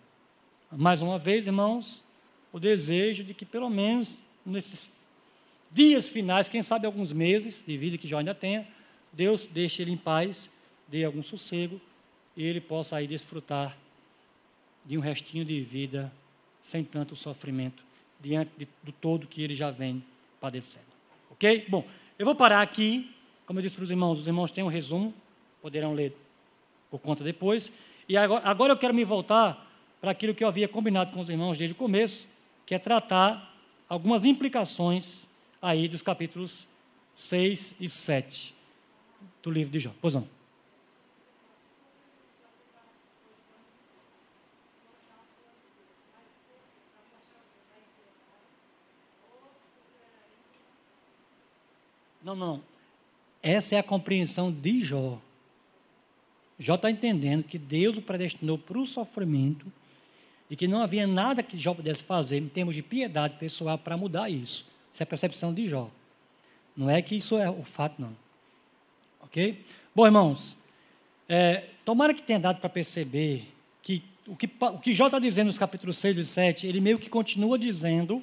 [0.70, 2.04] mais uma vez, irmãos,
[2.52, 4.90] o desejo de que pelo menos nesses
[5.70, 8.66] dias finais, quem sabe alguns meses de vida que já ainda tenha,
[9.12, 10.50] Deus deixe ele em paz,
[10.88, 11.80] dê algum sossego
[12.36, 13.76] e ele possa aí desfrutar
[14.84, 16.12] de um restinho de vida
[16.62, 17.84] sem tanto sofrimento
[18.20, 20.04] diante de, do todo que ele já vem
[20.40, 20.84] padecendo.
[21.30, 21.66] Ok?
[21.68, 21.86] Bom,
[22.18, 23.10] eu vou parar aqui.
[23.46, 25.14] Como eu disse para os irmãos, os irmãos têm um resumo,
[25.62, 26.14] poderão ler
[26.90, 27.70] por conta depois.
[28.08, 29.66] E agora, agora eu quero me voltar
[30.00, 32.26] para aquilo que eu havia combinado com os irmãos desde o começo,
[32.64, 33.54] que é tratar
[33.88, 35.26] algumas implicações
[35.60, 36.66] aí dos capítulos
[37.14, 38.54] 6 e 7
[39.42, 39.90] do livro de Jó.
[40.00, 40.28] Pois não.
[52.22, 52.62] Não, não.
[53.40, 55.20] Essa é a compreensão de Jó.
[56.58, 59.70] Jó está entendendo que Deus o predestinou para o sofrimento
[60.50, 63.96] e que não havia nada que Jó pudesse fazer em termos de piedade pessoal para
[63.96, 64.66] mudar isso.
[64.94, 65.90] Essa é a percepção de Jó.
[66.76, 68.16] Não é que isso é o fato, não.
[69.20, 69.64] Ok?
[69.94, 70.56] Bom, irmãos,
[71.28, 73.48] é, tomara que tenha dado para perceber
[73.82, 76.98] que o que, o que Jó está dizendo nos capítulos 6 e 7, ele meio
[76.98, 78.22] que continua dizendo,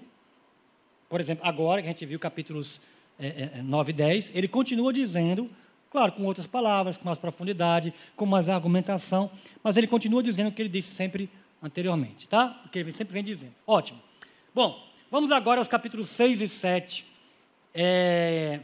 [1.09, 2.81] por exemplo, agora que a gente viu capítulos
[3.17, 5.49] é, é, 9 e 10, ele continua dizendo,
[5.93, 9.29] claro, com outras palavras, com mais profundidade, com mais argumentação,
[9.63, 11.29] mas ele continua dizendo o que ele disse sempre
[11.61, 12.63] anteriormente, tá?
[12.65, 13.53] O que ele sempre vem dizendo.
[13.65, 14.01] Ótimo.
[14.55, 17.05] Bom, vamos agora aos capítulos 6 e 7.
[17.75, 18.59] É,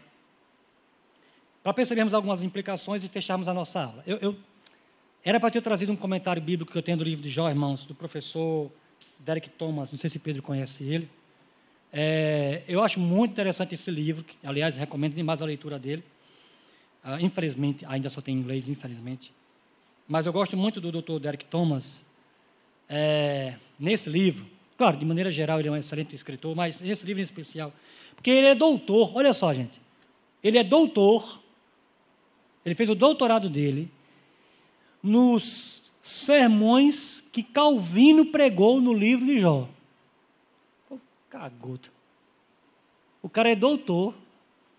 [1.61, 4.03] para percebermos algumas implicações e fecharmos a nossa aula.
[4.07, 4.35] Eu, eu
[5.23, 7.85] era para ter trazido um comentário bíblico que eu tenho do livro de Jó, irmãos,
[7.85, 8.71] do professor
[9.19, 11.07] Derek Thomas, não sei se Pedro conhece ele.
[11.93, 16.03] É, eu acho muito interessante esse livro, que, aliás, recomendo demais a leitura dele.
[17.11, 19.33] Ah, infelizmente, ainda só tem inglês, infelizmente.
[20.07, 21.19] Mas eu gosto muito do Dr.
[21.19, 22.05] Derek Thomas.
[22.87, 24.45] É, nesse livro,
[24.77, 27.73] claro, de maneira geral, ele é um excelente escritor, mas nesse livro em especial,
[28.15, 29.81] porque ele é doutor, olha só, gente.
[30.43, 31.41] Ele é doutor,
[32.63, 33.91] ele fez o doutorado dele
[35.01, 39.67] nos sermões que Calvino pregou no livro de Jó.
[40.91, 40.97] Oh,
[41.27, 41.89] cagota.
[43.21, 44.13] O cara é doutor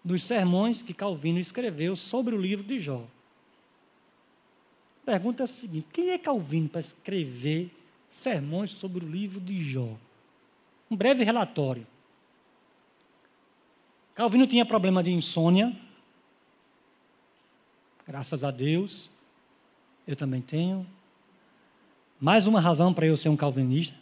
[0.04, 3.04] nos sermões que Calvino escreveu sobre o livro de Jó.
[5.02, 7.70] A pergunta é a seguinte: quem é Calvino para escrever
[8.08, 9.96] sermões sobre o livro de Jó?
[10.90, 11.86] Um breve relatório.
[14.14, 15.74] Calvino tinha problema de insônia.
[18.06, 19.10] Graças a Deus.
[20.06, 20.86] Eu também tenho.
[22.20, 23.96] Mais uma razão para eu ser um calvinista.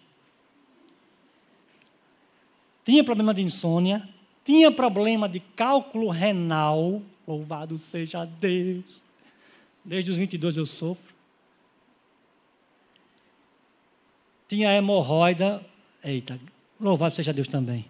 [2.84, 4.09] Tinha problema de insônia,
[4.49, 9.05] tinha problema de cálculo renal, louvado seja Deus.
[9.84, 11.14] Desde os 22 eu sofro.
[14.49, 15.62] Tinha hemorroida,
[16.03, 16.40] eita,
[16.80, 17.84] louvado seja Deus também.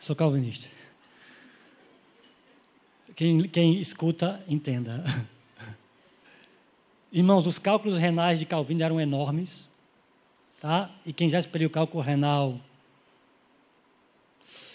[0.00, 0.68] Sou calvinista.
[3.14, 5.04] Quem, quem escuta, entenda.
[7.12, 9.68] Irmãos, os cálculos renais de Calvino eram enormes,
[10.60, 10.90] tá?
[11.06, 12.60] E quem já experiu cálculo renal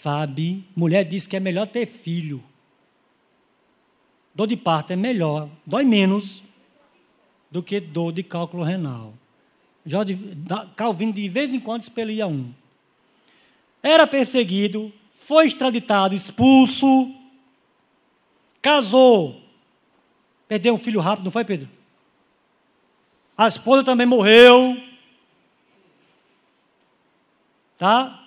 [0.02, 0.64] sabe.
[0.74, 2.42] Mulher diz que é melhor ter filho.
[4.34, 6.42] Dor de parto é melhor, dói menos
[7.50, 9.14] do que dor de cálculo renal.
[10.36, 12.52] Da, Calvino de vez em quando expelia um.
[13.82, 17.14] Era perseguido, foi extraditado, expulso,
[18.60, 19.40] casou,
[20.48, 21.68] perdeu um filho rápido, não foi, Pedro?
[23.36, 24.76] A esposa também morreu.
[27.76, 28.21] Tá?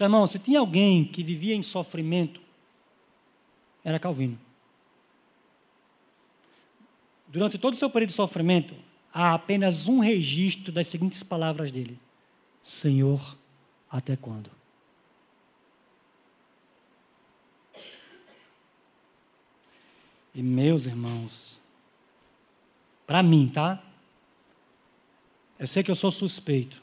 [0.00, 2.40] Então, irmão, se tinha alguém que vivia em sofrimento,
[3.84, 4.40] era Calvino.
[7.28, 8.74] Durante todo o seu período de sofrimento,
[9.12, 12.00] há apenas um registro das seguintes palavras dele:
[12.64, 13.36] Senhor,
[13.90, 14.50] até quando?
[20.34, 21.60] E meus irmãos,
[23.06, 23.82] para mim, tá?
[25.58, 26.80] Eu sei que eu sou suspeito,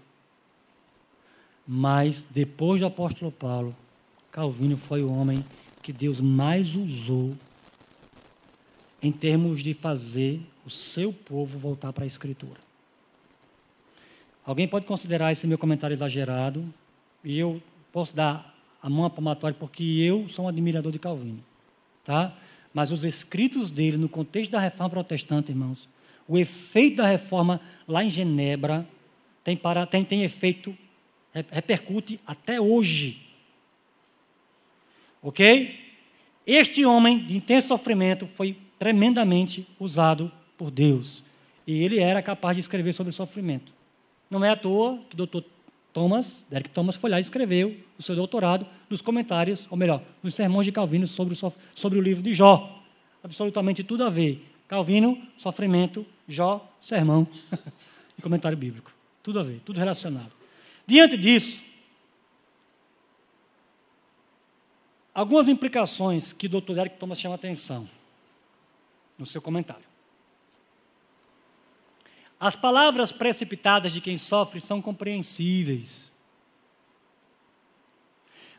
[1.68, 3.76] mas depois do apóstolo Paulo,
[4.32, 5.44] Calvino foi o homem
[5.84, 7.36] que Deus mais usou
[9.02, 12.60] em termos de fazer o seu povo voltar para a Escritura.
[14.46, 16.74] Alguém pode considerar esse meu comentário exagerado,
[17.24, 17.62] e eu
[17.92, 21.44] posso dar a mão à porque eu sou um admirador de Calvino,
[22.06, 22.34] tá?
[22.74, 25.90] Mas os escritos dele no contexto da reforma protestante, irmãos,
[26.28, 28.88] o efeito da reforma lá em Genebra
[29.44, 30.78] tem, para, tem, tem efeito,
[31.34, 33.22] repercute até hoje.
[35.22, 35.78] Ok?
[36.46, 41.24] Este homem de intenso sofrimento foi tremendamente usado por Deus.
[41.66, 43.74] E ele era capaz de escrever sobre o sofrimento.
[44.30, 45.44] Não é à toa que o doutor
[45.92, 50.36] Thomas, Derek Thomas, foi lá e escreveu o seu doutorado nos comentários, ou melhor, nos
[50.36, 52.84] sermões de Calvino sobre o, sobre o livro de Jó.
[53.24, 54.46] Absolutamente tudo a ver.
[54.68, 57.28] Calvino, sofrimento, Jó, sermão
[58.18, 58.92] e comentário bíblico.
[59.24, 60.37] Tudo a ver, tudo relacionado.
[60.88, 61.62] Diante disso,
[65.14, 66.78] algumas implicações que o Dr.
[66.78, 67.90] Eric Thomas chama atenção
[69.18, 69.86] no seu comentário.
[72.40, 76.10] As palavras precipitadas de quem sofre são compreensíveis.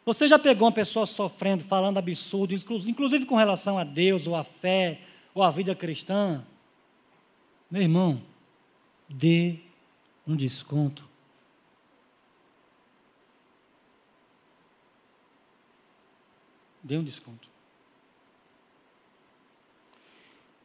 [0.05, 4.45] Você já pegou uma pessoa sofrendo, falando absurdo, inclusive com relação a Deus, ou a
[4.45, 5.01] fé,
[5.35, 6.45] ou a vida cristã?
[7.71, 8.21] Meu irmão,
[9.09, 9.61] dê
[10.27, 11.08] um desconto.
[16.89, 17.51] Dê um desconto.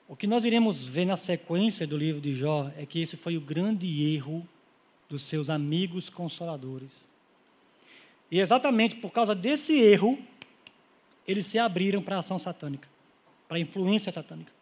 [0.08, 3.36] O que nós iremos ver na sequência do livro de Jó é que esse foi
[3.36, 4.48] o grande erro
[5.10, 7.06] dos seus amigos consoladores.
[8.32, 10.18] E exatamente por causa desse erro,
[11.28, 12.88] eles se abriram para a ação satânica,
[13.46, 14.54] para a influência satânica.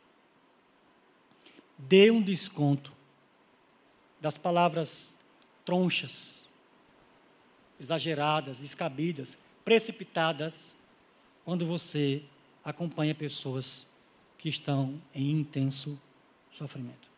[1.77, 2.91] Dê um desconto
[4.19, 5.11] das palavras
[5.63, 6.41] tronchas,
[7.79, 10.73] exageradas, descabidas, precipitadas,
[11.43, 12.21] quando você
[12.63, 13.87] acompanha pessoas
[14.37, 15.99] que estão em intenso
[16.57, 17.09] sofrimento.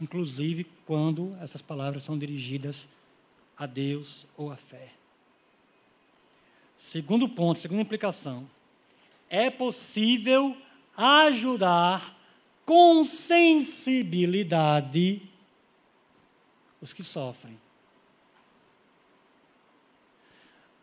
[0.00, 2.88] Inclusive quando essas palavras são dirigidas
[3.56, 4.92] a Deus ou à fé.
[6.76, 8.50] Segundo ponto, segunda implicação.
[9.30, 10.56] É possível
[10.96, 12.18] ajudar
[12.64, 15.22] com sensibilidade
[16.80, 17.58] os que sofrem.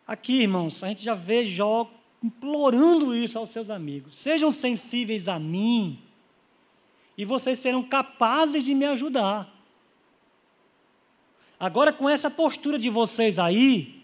[0.06, 1.90] Aqui, irmãos, a gente já vê Jó
[2.22, 4.16] implorando isso aos seus amigos.
[4.16, 5.98] Sejam sensíveis a mim
[7.16, 9.48] e vocês serão capazes de me ajudar.
[11.58, 14.02] Agora, com essa postura de vocês aí,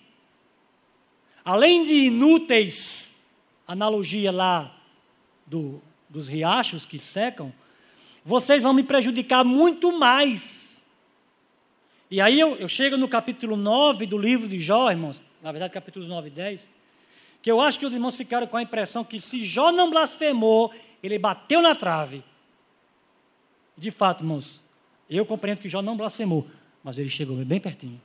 [1.45, 3.19] além de inúteis,
[3.67, 4.77] analogia lá
[5.47, 7.53] do, dos riachos que secam,
[8.25, 10.85] vocês vão me prejudicar muito mais.
[12.11, 15.73] E aí eu, eu chego no capítulo 9 do livro de Jó, irmãos, na verdade,
[15.73, 16.69] capítulos 9 e 10,
[17.41, 20.75] que eu acho que os irmãos ficaram com a impressão que se Jó não blasfemou,
[21.03, 22.23] ele bateu na trave.
[23.75, 24.61] De fato, irmãos,
[25.09, 26.47] eu compreendo que Jó não blasfemou,
[26.85, 27.99] mas ele chegou bem pertinho.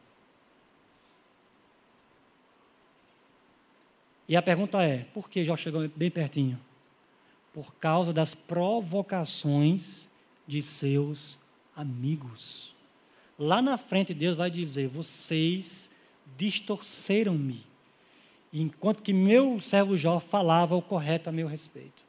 [4.25, 6.57] E a pergunta é: por que Jó chegou bem pertinho?
[7.53, 10.07] Por causa das provocações
[10.47, 11.37] de seus
[11.75, 12.73] amigos.
[13.37, 15.89] Lá na frente, Deus vai dizer: vocês
[16.37, 17.65] distorceram-me,
[18.51, 22.03] enquanto que meu servo Jó falava o correto a meu respeito.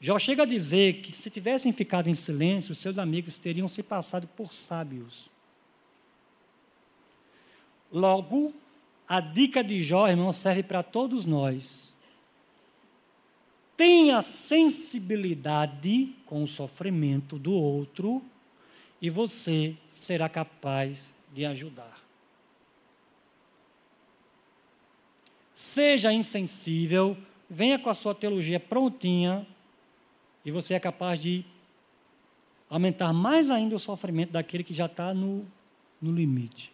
[0.00, 4.26] Jó chega a dizer que se tivessem ficado em silêncio, seus amigos teriam se passado
[4.28, 5.28] por sábios.
[7.92, 8.54] Logo,
[9.06, 11.94] a dica de Jó, irmão, serve para todos nós.
[13.76, 18.22] Tenha sensibilidade com o sofrimento do outro
[19.02, 21.99] e você será capaz de ajudar.
[25.60, 27.14] Seja insensível,
[27.48, 29.46] venha com a sua teologia prontinha
[30.42, 31.44] e você é capaz de
[32.70, 35.46] aumentar mais ainda o sofrimento daquele que já está no,
[36.00, 36.72] no limite.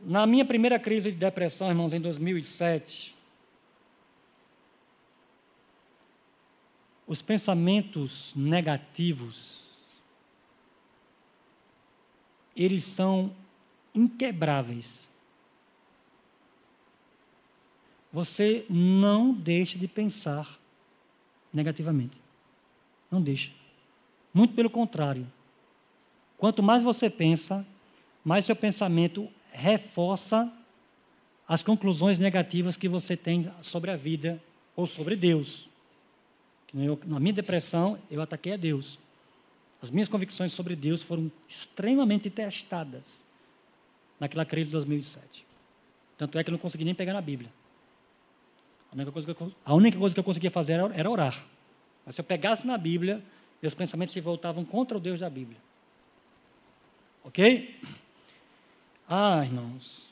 [0.00, 3.14] Na minha primeira crise de depressão, irmãos, em 2007,
[7.06, 9.76] os pensamentos negativos,
[12.56, 13.36] eles são
[13.94, 15.07] inquebráveis.
[18.18, 20.58] Você não deixa de pensar
[21.54, 22.20] negativamente.
[23.08, 23.52] Não deixa.
[24.34, 25.24] Muito pelo contrário.
[26.36, 27.64] Quanto mais você pensa,
[28.24, 30.52] mais seu pensamento reforça
[31.46, 34.42] as conclusões negativas que você tem sobre a vida
[34.74, 35.68] ou sobre Deus.
[36.74, 38.98] Eu, na minha depressão, eu ataquei a Deus.
[39.80, 43.24] As minhas convicções sobre Deus foram extremamente testadas
[44.18, 45.46] naquela crise de 2007.
[46.16, 47.52] Tanto é que eu não consegui nem pegar na Bíblia.
[48.90, 51.44] A única coisa que eu, a única coisa que eu conseguia fazer era, era orar.
[52.06, 53.22] Mas se eu pegasse na Bíblia,
[53.60, 55.58] meus pensamentos se voltavam contra o Deus da Bíblia.
[57.24, 57.78] Ok?
[59.08, 60.08] Ah, irmãos,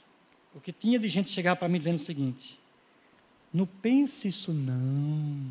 [0.55, 2.59] o que tinha de gente chegar para mim dizendo o seguinte:
[3.53, 5.51] não pense isso não.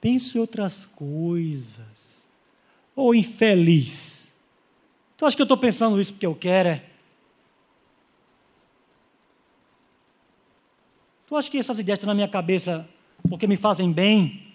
[0.00, 2.26] Pense em outras coisas.
[2.94, 4.28] Ou infeliz.
[5.16, 6.68] Tu acha que eu estou pensando isso porque eu quero?
[6.68, 6.84] É?
[11.34, 12.88] Tu acha que essas ideias estão na minha cabeça
[13.28, 14.54] porque me fazem bem?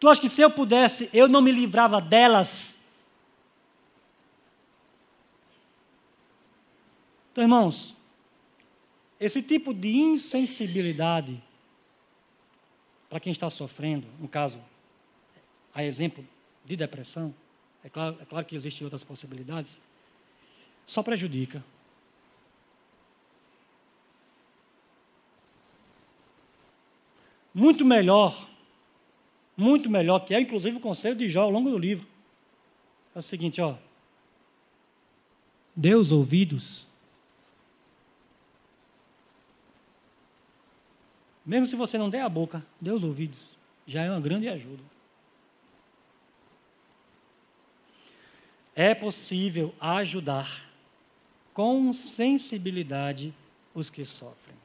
[0.00, 2.78] Tu acha que se eu pudesse, eu não me livrava delas?
[7.30, 7.94] Então, irmãos,
[9.20, 11.38] esse tipo de insensibilidade
[13.10, 14.58] para quem está sofrendo, no caso,
[15.74, 16.26] a exemplo
[16.64, 17.34] de depressão,
[17.84, 19.78] é claro, é claro que existem outras possibilidades,
[20.86, 21.62] só prejudica.
[27.54, 28.48] Muito melhor,
[29.56, 32.06] muito melhor, que é inclusive o conselho de Jó ao longo do livro.
[33.14, 33.76] É o seguinte, ó.
[35.74, 36.86] Dê os ouvidos.
[41.44, 43.38] Mesmo se você não der a boca, dê os ouvidos.
[43.86, 44.82] Já é uma grande ajuda.
[48.74, 50.70] É possível ajudar
[51.52, 53.34] com sensibilidade
[53.74, 54.56] os que sofrem.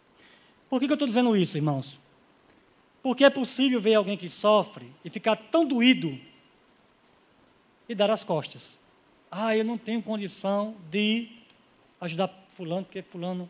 [0.70, 2.00] Por que, que eu estou dizendo isso, irmãos?
[3.08, 6.20] Porque é possível ver alguém que sofre e ficar tão doído
[7.88, 8.78] e dar as costas.
[9.32, 11.30] Ah, eu não tenho condição de
[12.02, 13.50] ajudar fulano, porque fulano.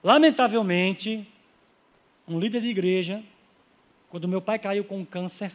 [0.00, 1.28] Lamentavelmente,
[2.28, 3.20] um líder de igreja,
[4.08, 5.52] quando meu pai caiu com câncer,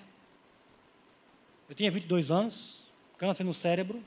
[1.70, 2.84] eu tinha 22 anos,
[3.18, 4.04] câncer no cérebro,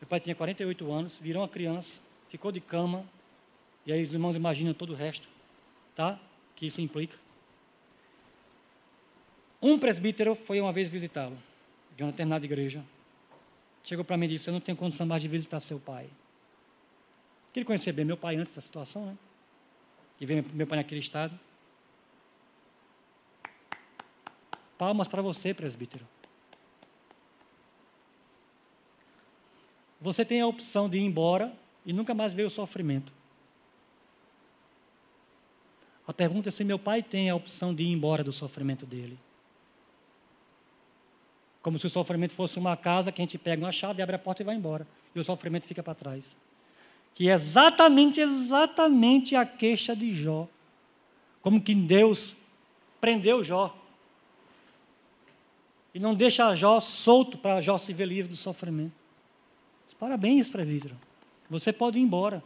[0.00, 3.04] meu pai tinha 48 anos, virou uma criança, ficou de cama,
[3.86, 5.28] e aí os irmãos imaginam todo o resto,
[5.94, 6.18] tá?
[6.56, 7.27] Que isso implica.
[9.60, 11.36] Um presbítero foi uma vez visitá-lo,
[11.96, 12.84] de uma determinada igreja.
[13.82, 16.08] Chegou para mim e disse: Eu não tenho condição mais de visitar seu pai.
[17.52, 19.16] Queria conhecer bem meu pai antes da situação, né?
[20.20, 21.38] E ver meu pai naquele estado.
[24.76, 26.06] Palmas para você, presbítero.
[30.00, 31.52] você tem a opção de ir embora
[31.84, 33.12] e nunca mais ver o sofrimento.
[36.06, 39.18] A pergunta é se meu pai tem a opção de ir embora do sofrimento dele.
[41.62, 44.18] Como se o sofrimento fosse uma casa que a gente pega uma chave, abre a
[44.18, 44.86] porta e vai embora.
[45.14, 46.36] E o sofrimento fica para trás.
[47.14, 50.48] Que é exatamente, exatamente a queixa de Jó.
[51.42, 52.34] Como que Deus
[53.00, 53.76] prendeu Jó.
[55.92, 58.92] E não deixa Jó solto para Jó se ver livre do sofrimento.
[59.98, 60.96] Parabéns, presbítero.
[61.50, 62.42] Você pode ir embora.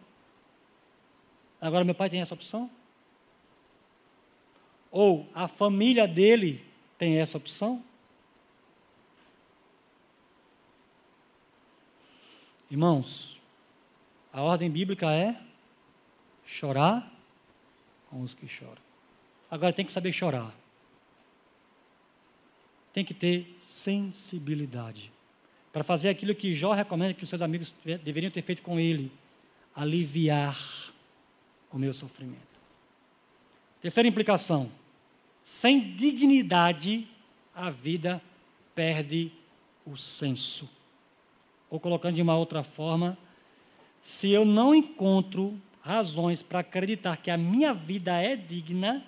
[1.61, 2.71] Agora, meu pai tem essa opção?
[4.91, 6.65] Ou a família dele
[6.99, 7.83] tem essa opção?
[12.73, 13.39] Irmãos,
[14.33, 15.39] a ordem bíblica é
[16.47, 17.13] chorar
[18.09, 18.81] com os que choram.
[19.51, 20.55] Agora tem que saber chorar.
[22.95, 25.13] Tem que ter sensibilidade.
[25.71, 29.13] Para fazer aquilo que Jó recomenda que os seus amigos deveriam ter feito com ele:
[29.77, 30.59] aliviar
[31.71, 32.59] o meu sofrimento.
[33.83, 34.73] Terceira implicação:
[35.45, 37.07] sem dignidade,
[37.55, 38.23] a vida
[38.75, 39.31] perde
[39.85, 40.67] o senso.
[41.73, 43.17] Ou colocando de uma outra forma,
[44.03, 49.03] se eu não encontro razões para acreditar que a minha vida é digna,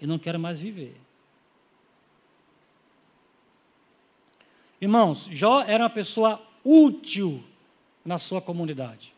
[0.00, 0.96] eu não quero mais viver.
[4.80, 7.44] Irmãos, Jó era uma pessoa útil
[8.02, 9.12] na sua comunidade.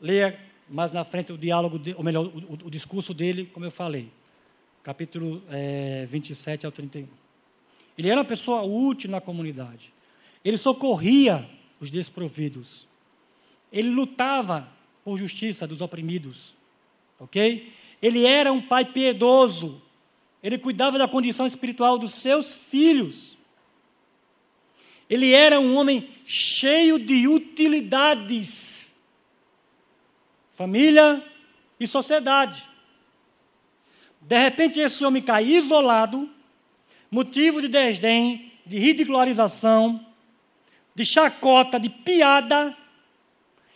[0.00, 0.40] Leia
[0.70, 4.10] mais na frente o diálogo, ou melhor, o, o discurso dele, como eu falei,
[4.82, 7.06] capítulo é, 27 ao 31.
[7.98, 9.93] Ele era uma pessoa útil na comunidade.
[10.44, 11.48] Ele socorria
[11.80, 12.86] os desprovidos.
[13.72, 14.68] Ele lutava
[15.04, 16.54] por justiça dos oprimidos.
[17.18, 17.72] Ok?
[18.02, 19.80] Ele era um pai piedoso.
[20.42, 23.36] Ele cuidava da condição espiritual dos seus filhos.
[25.08, 28.92] Ele era um homem cheio de utilidades.
[30.52, 31.24] Família
[31.80, 32.64] e sociedade.
[34.20, 36.30] De repente, esse homem cai isolado,
[37.10, 40.04] motivo de desdém, de ridicularização,
[40.94, 42.76] de chacota, de piada,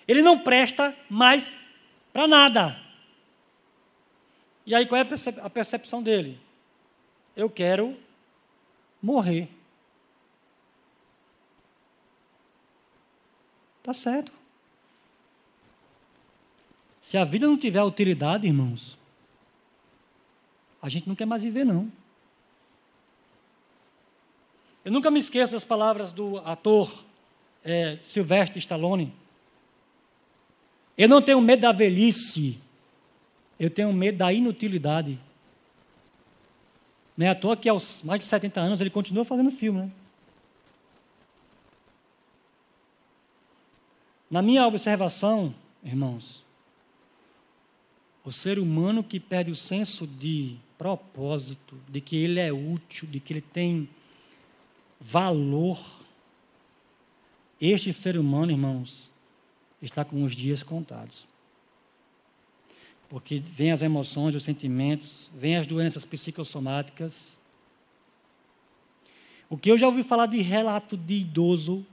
[0.06, 1.58] ele não presta mais
[2.12, 2.80] para nada.
[4.64, 5.06] E aí qual é
[5.42, 6.40] a percepção dele?
[7.34, 7.96] Eu quero
[9.02, 9.48] morrer.
[13.82, 14.32] Tá certo.
[17.00, 18.98] Se a vida não tiver utilidade, irmãos,
[20.82, 21.90] a gente não quer mais viver, não.
[24.84, 27.07] Eu nunca me esqueço das palavras do ator
[27.64, 29.12] é, Silvestre Stallone.
[30.96, 32.59] Eu não tenho medo da velhice,
[33.59, 35.18] eu tenho medo da inutilidade.
[37.16, 39.82] Não é à toa que aos mais de 70 anos ele continua fazendo filme.
[39.82, 39.90] Né?
[44.30, 46.44] Na minha observação, irmãos,
[48.24, 53.20] o ser humano que perde o senso de propósito, de que ele é útil, de
[53.20, 53.88] que ele tem
[55.00, 55.80] valor,
[57.61, 59.11] este ser humano, irmãos,
[59.82, 61.26] está com os dias contados.
[63.09, 67.39] Porque vem as emoções, os sentimentos, vem as doenças psicossomáticas.
[69.48, 71.86] O que eu já ouvi falar de relato de idoso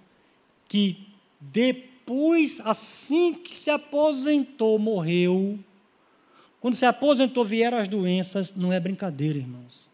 [0.67, 1.07] que
[1.39, 5.57] depois, assim que se aposentou, morreu.
[6.59, 8.53] Quando se aposentou, vieram as doenças.
[8.53, 9.87] Não é brincadeira, irmãos.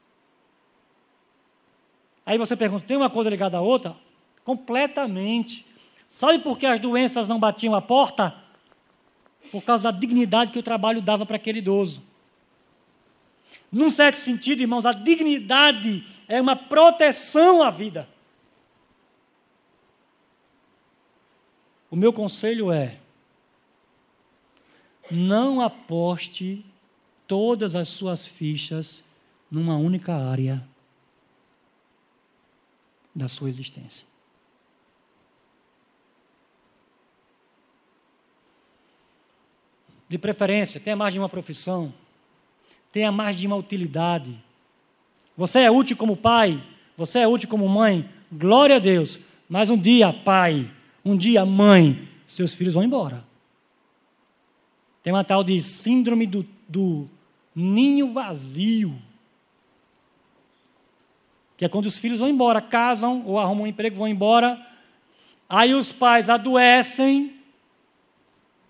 [2.26, 3.96] Aí você pergunta: tem uma coisa ligada à outra?
[4.44, 5.66] Completamente.
[6.10, 8.36] Sabe por que as doenças não batiam a porta?
[9.52, 12.02] Por causa da dignidade que o trabalho dava para aquele idoso.
[13.72, 18.08] Num certo sentido, irmãos, a dignidade é uma proteção à vida.
[21.90, 23.00] O meu conselho é:
[25.10, 26.66] não aposte
[27.28, 29.04] todas as suas fichas
[29.50, 30.66] numa única área
[33.14, 34.11] da sua existência.
[40.12, 41.94] De preferência, tenha mais de uma profissão,
[42.92, 44.36] tenha mais de uma utilidade.
[45.38, 46.62] Você é útil como pai,
[46.98, 49.18] você é útil como mãe, glória a Deus.
[49.48, 50.70] Mas um dia, pai,
[51.06, 53.24] um dia, mãe, seus filhos vão embora.
[55.02, 57.10] Tem uma tal de síndrome do, do
[57.56, 59.02] ninho vazio
[61.62, 64.60] que é quando os filhos vão embora, casam ou arrumam um emprego, vão embora,
[65.48, 67.36] aí os pais adoecem,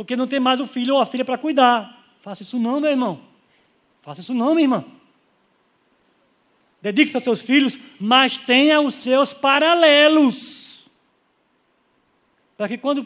[0.01, 2.03] porque não tem mais o filho ou a filha para cuidar.
[2.21, 3.21] Faça isso não, meu irmão.
[4.01, 4.83] Faça isso não, minha irmã.
[6.81, 10.89] Dedique-se aos seus filhos, mas tenha os seus paralelos.
[12.57, 13.05] para que quando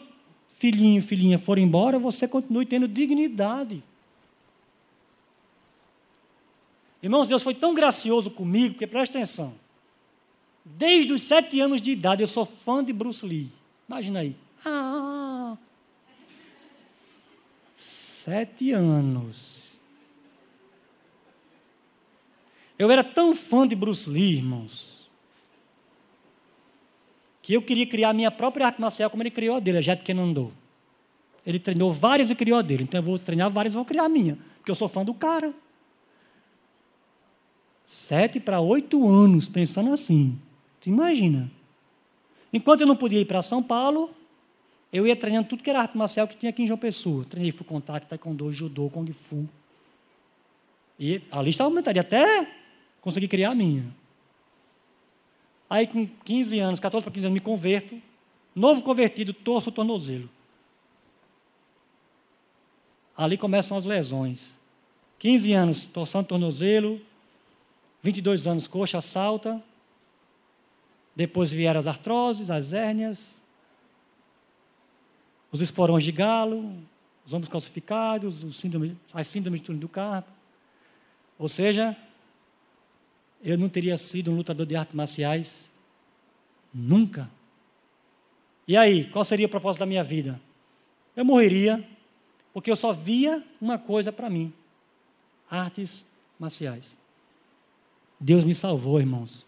[0.56, 3.84] filhinho filhinha forem embora, você continue tendo dignidade.
[7.02, 9.52] Irmãos, Deus foi tão gracioso comigo, porque presta atenção.
[10.64, 13.52] Desde os sete anos de idade eu sou fã de Bruce Lee.
[13.86, 14.34] Imagina aí.
[14.64, 15.15] Ah,
[18.26, 19.78] sete anos.
[22.76, 25.08] Eu era tão fã de Bruce Lee, irmãos,
[27.40, 29.80] que eu queria criar a minha própria arte marcial como ele criou a dele, a
[29.80, 30.52] Jet andou.
[31.46, 32.82] Ele treinou várias e criou a dele.
[32.82, 35.14] Então eu vou treinar várias e vou criar a minha, porque eu sou fã do
[35.14, 35.54] cara.
[37.84, 40.36] Sete para oito anos pensando assim.
[40.80, 41.48] Tu imagina.
[42.52, 44.10] Enquanto eu não podia ir para São Paulo,
[44.92, 47.24] eu ia treinando tudo que era arte marcial que tinha aqui em João Pessoa.
[47.24, 49.48] Treinei full contact, taekwondo, judô, kung fu.
[50.98, 52.48] E a lista aumentaria até
[53.00, 53.84] conseguir criar a minha.
[55.68, 58.00] Aí com 15 anos, 14 para 15 anos, me converto.
[58.54, 60.30] Novo convertido, torço o tornozelo.
[63.16, 64.56] Ali começam as lesões.
[65.18, 67.00] 15 anos, torção de tornozelo,
[68.02, 69.62] 22 anos, coxa salta.
[71.14, 73.35] Depois vieram as artroses, as hérnias,
[75.56, 76.74] os esporões de galo,
[77.24, 80.30] os ombros calcificados, o síndrome, as síndromes de túnel do carpo.
[81.38, 81.96] Ou seja,
[83.42, 85.70] eu não teria sido um lutador de artes marciais
[86.72, 87.30] nunca.
[88.68, 90.40] E aí, qual seria o propósito da minha vida?
[91.16, 91.82] Eu morreria,
[92.52, 94.52] porque eu só via uma coisa para mim:
[95.50, 96.04] artes
[96.38, 96.96] marciais.
[98.20, 99.46] Deus me salvou, irmãos,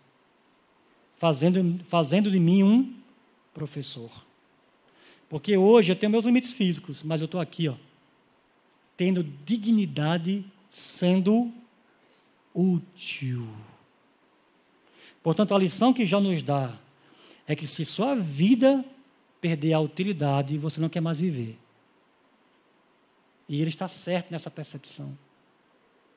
[1.17, 2.95] fazendo, fazendo de mim um
[3.53, 4.28] professor.
[5.29, 7.75] Porque hoje eu tenho meus limites físicos, mas eu estou aqui, ó,
[8.97, 11.53] tendo dignidade, sendo
[12.55, 13.47] útil.
[15.23, 16.75] Portanto, a lição que já nos dá
[17.47, 18.85] é que se sua vida
[19.41, 21.59] perder a utilidade, você não quer mais viver.
[23.49, 25.17] E ele está certo nessa percepção.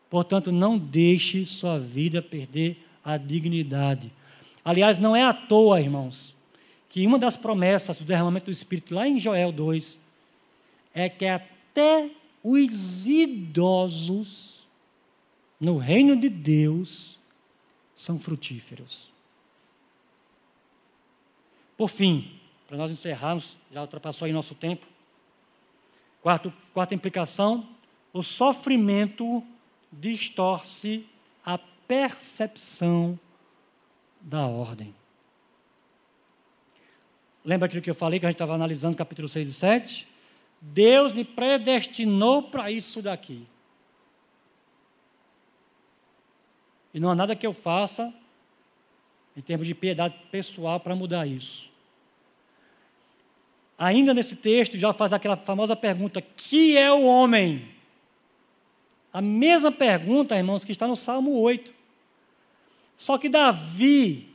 [0.10, 4.12] Portanto, não deixe sua vida perder a dignidade.
[4.64, 6.36] Aliás, não é à toa, irmãos,
[6.92, 9.98] que uma das promessas do derramamento do Espírito, lá em Joel 2,
[10.94, 12.12] é que até
[12.44, 14.68] os idosos
[15.58, 17.18] no reino de Deus
[17.96, 19.10] são frutíferos.
[21.78, 22.38] Por fim,
[22.68, 24.86] para nós encerrarmos, já ultrapassou aí nosso tempo.
[26.22, 27.70] Quarto, quarta implicação:
[28.12, 29.42] o sofrimento
[29.90, 31.06] distorce
[31.46, 33.18] a percepção
[34.20, 34.94] da ordem.
[37.44, 40.08] Lembra aquilo que eu falei que a gente estava analisando capítulo 6 e 7?
[40.62, 43.48] Deus me predestinou para isso daqui.
[46.94, 48.14] E não há nada que eu faça,
[49.36, 51.70] em termos de piedade pessoal, para mudar isso.
[53.78, 57.68] Ainda nesse texto, já faz aquela famosa pergunta: que é o homem?
[59.12, 61.74] A mesma pergunta, irmãos, que está no Salmo 8.
[62.98, 64.31] Só que Davi,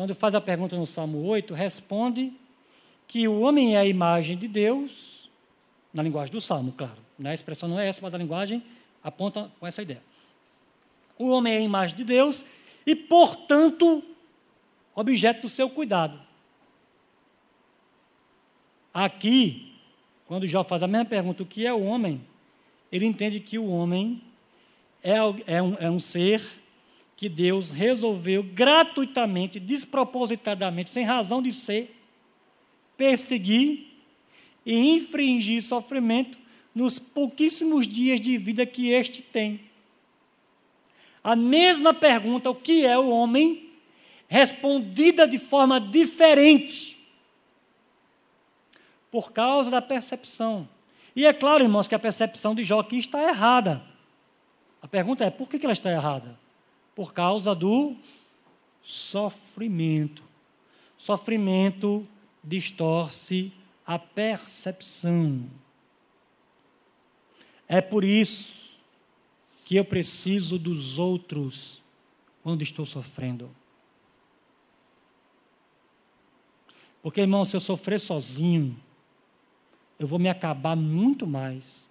[0.00, 2.32] quando faz a pergunta no Salmo 8, responde
[3.06, 5.28] que o homem é a imagem de Deus,
[5.92, 6.96] na linguagem do Salmo, claro.
[7.18, 7.32] Né?
[7.32, 8.62] A expressão não é essa, mas a linguagem
[9.04, 10.02] aponta com essa ideia.
[11.18, 12.46] O homem é a imagem de Deus
[12.86, 14.02] e, portanto,
[14.94, 16.18] objeto do seu cuidado.
[18.94, 19.74] Aqui,
[20.26, 22.22] quando Jó faz a mesma pergunta, o que é o homem?
[22.90, 24.22] ele entende que o homem
[25.02, 25.16] é,
[25.46, 26.42] é, um, é um ser
[27.20, 31.94] que Deus resolveu gratuitamente, despropositadamente, sem razão de ser,
[32.96, 33.92] perseguir
[34.64, 36.36] e infringir sofrimento
[36.74, 39.60] nos pouquíssimos dias de vida que este tem.
[41.22, 43.70] A mesma pergunta, o que é o homem,
[44.26, 46.98] respondida de forma diferente,
[49.10, 50.66] por causa da percepção
[51.14, 53.82] e é claro, irmãos, que a percepção de Jó aqui está errada.
[54.80, 56.38] A pergunta é: por que ela está errada?
[57.00, 57.96] Por causa do
[58.82, 60.22] sofrimento.
[60.98, 62.06] Sofrimento
[62.44, 63.50] distorce
[63.86, 65.48] a percepção.
[67.66, 68.52] É por isso
[69.64, 71.82] que eu preciso dos outros
[72.42, 73.50] quando estou sofrendo.
[77.02, 78.78] Porque, irmão, se eu sofrer sozinho,
[79.98, 81.88] eu vou me acabar muito mais.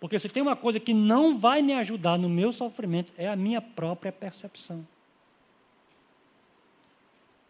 [0.00, 3.34] Porque se tem uma coisa que não vai me ajudar no meu sofrimento, é a
[3.34, 4.86] minha própria percepção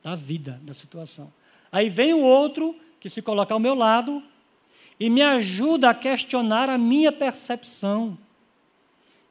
[0.03, 1.33] da vida, da situação.
[1.71, 4.23] Aí vem o outro que se coloca ao meu lado
[4.99, 8.19] e me ajuda a questionar a minha percepção,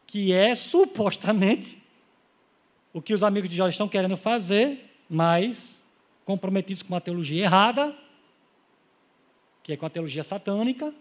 [0.05, 1.81] que é supostamente
[2.93, 5.81] o que os amigos de Jó estão querendo fazer, mas
[6.25, 7.95] comprometidos com uma teologia errada,
[9.63, 10.93] que é com a teologia satânica,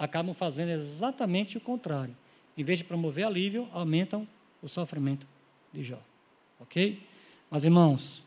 [0.00, 2.16] acabam fazendo exatamente o contrário.
[2.56, 4.26] Em vez de promover alívio, aumentam
[4.62, 5.26] o sofrimento
[5.70, 6.00] de Jó.
[6.58, 7.06] Ok?
[7.50, 8.24] Mas, irmãos,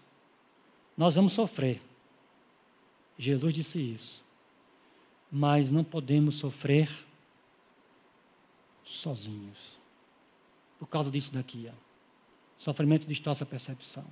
[0.95, 1.82] nós vamos sofrer.
[3.18, 4.24] Jesus disse isso.
[5.32, 6.90] Mas não podemos sofrer
[8.84, 9.80] sozinhos.
[10.78, 11.68] Por causa disso daqui.
[11.68, 11.74] Ó.
[12.58, 14.06] Sofrimento distorce a percepção.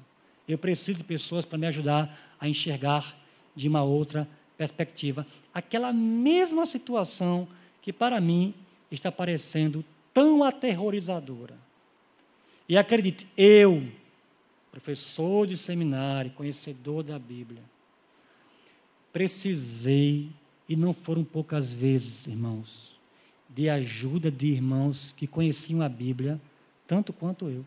[0.48, 3.16] Eu preciso de pessoas para me ajudar a enxergar
[3.56, 4.41] de uma outra perspectiva
[5.54, 7.48] aquela mesma situação
[7.82, 8.54] que para mim
[8.92, 9.84] está parecendo
[10.14, 11.56] tão aterrorizadora.
[12.68, 13.88] E acredite, eu,
[14.72, 17.62] professor de seminário, conhecedor da Bíblia,
[19.12, 20.30] precisei,
[20.68, 22.92] e não foram poucas vezes, irmãos,
[23.50, 26.40] de ajuda de irmãos que conheciam a Bíblia
[26.88, 27.66] tanto quanto eu.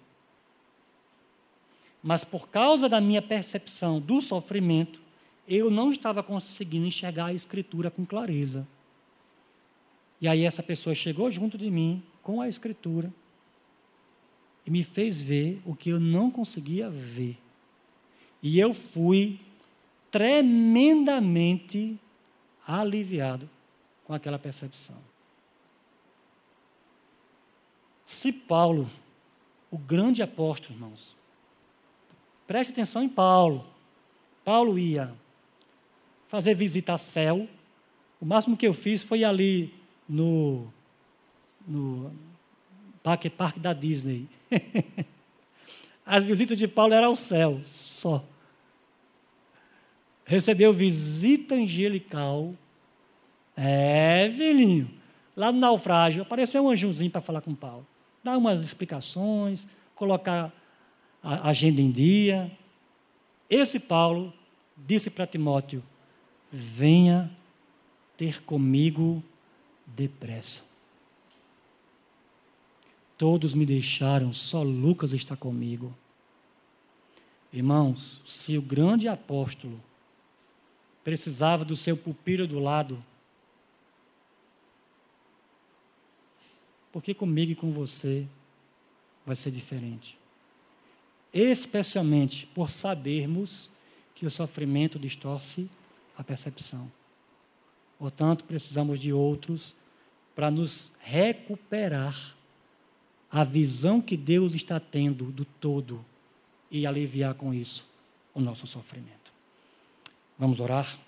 [2.03, 5.01] Mas por causa da minha percepção do sofrimento,
[5.47, 8.67] eu não estava conseguindo enxergar a Escritura com clareza.
[10.21, 13.13] E aí essa pessoa chegou junto de mim com a Escritura
[14.67, 17.39] e me fez ver o que eu não conseguia ver.
[18.43, 19.39] E eu fui
[20.11, 21.99] tremendamente
[22.67, 23.49] aliviado
[24.05, 24.97] com aquela percepção.
[28.07, 28.91] Se Paulo,
[29.71, 31.17] o grande apóstolo, irmãos,
[32.47, 33.67] preste atenção em Paulo.
[34.45, 35.15] Paulo ia
[36.35, 37.47] fazer visita a céu.
[38.21, 39.73] O máximo que eu fiz foi ali
[40.09, 40.67] no,
[41.65, 42.11] no
[43.05, 44.27] parque, parque da Disney.
[46.05, 48.25] As visitas de Paulo eram ao céu, só.
[50.25, 52.53] Recebeu visita angelical.
[53.57, 54.91] É, filhinho.
[55.37, 57.87] Lá no naufrágio, apareceu um anjozinho para falar com Paulo.
[58.25, 60.53] Dar umas explicações, colocar
[61.23, 62.51] a agenda em dia.
[63.49, 64.35] Esse Paulo
[64.77, 65.81] disse para Timóteo:
[66.55, 67.29] venha
[68.17, 69.21] ter comigo
[69.85, 70.63] depressa.
[73.19, 75.93] Todos me deixaram, só Lucas está comigo.
[77.53, 79.81] Irmãos, se o grande apóstolo
[81.03, 83.05] precisava do seu pupilo do lado,
[86.93, 88.27] porque comigo e com você
[89.27, 90.17] vai ser diferente.
[91.33, 93.69] Especialmente por sabermos
[94.15, 95.69] que o sofrimento distorce
[96.17, 96.91] a percepção.
[97.99, 99.75] Portanto, precisamos de outros
[100.35, 102.35] para nos recuperar
[103.31, 106.05] a visão que Deus está tendo do todo
[106.71, 107.87] e aliviar com isso
[108.33, 109.33] o nosso sofrimento.
[110.39, 110.99] Vamos orar?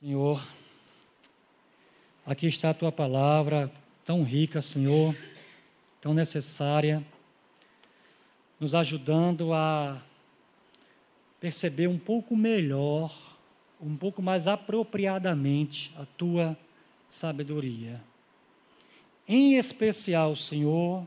[0.00, 0.46] Senhor,
[2.24, 3.70] aqui está a tua palavra,
[4.04, 5.14] tão rica, Senhor,
[6.00, 7.04] tão necessária,
[8.60, 10.00] nos ajudando a
[11.40, 13.36] perceber um pouco melhor,
[13.80, 16.56] um pouco mais apropriadamente a tua
[17.10, 18.02] sabedoria.
[19.26, 21.06] Em especial, Senhor,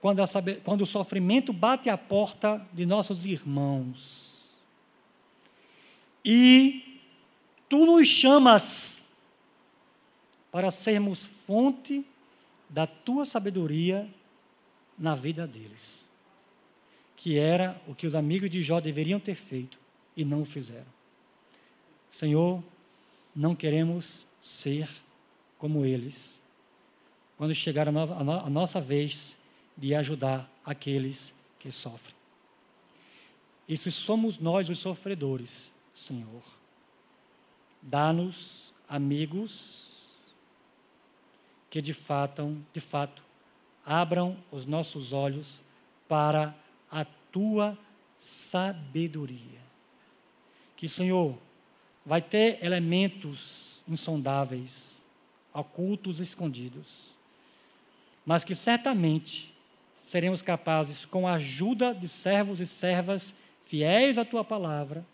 [0.00, 0.22] quando,
[0.64, 4.28] quando o sofrimento bate à porta de nossos irmãos
[6.24, 7.00] e
[7.68, 9.04] tu nos chamas
[10.50, 12.06] para sermos fonte
[12.70, 14.08] da tua sabedoria
[14.98, 16.07] na vida deles
[17.28, 19.78] que era o que os amigos de Jó deveriam ter feito
[20.16, 20.86] e não o fizeram.
[22.08, 22.64] Senhor,
[23.36, 24.88] não queremos ser
[25.58, 26.40] como eles.
[27.36, 29.36] Quando chegar a, no, a, no, a nossa vez
[29.76, 32.14] de ajudar aqueles que sofrem.
[33.68, 36.42] E se somos nós os sofredores, Senhor,
[37.82, 40.02] dá-nos amigos
[41.68, 43.22] que de fato, de fato
[43.84, 45.62] abram os nossos olhos
[46.08, 46.56] para
[46.90, 47.78] a tua
[48.18, 49.60] sabedoria.
[50.76, 51.38] Que, Senhor,
[52.04, 55.02] vai ter elementos insondáveis,
[55.52, 57.10] ocultos, escondidos,
[58.24, 59.52] mas que certamente
[60.00, 63.34] seremos capazes, com a ajuda de servos e servas
[63.64, 65.04] fiéis à tua palavra,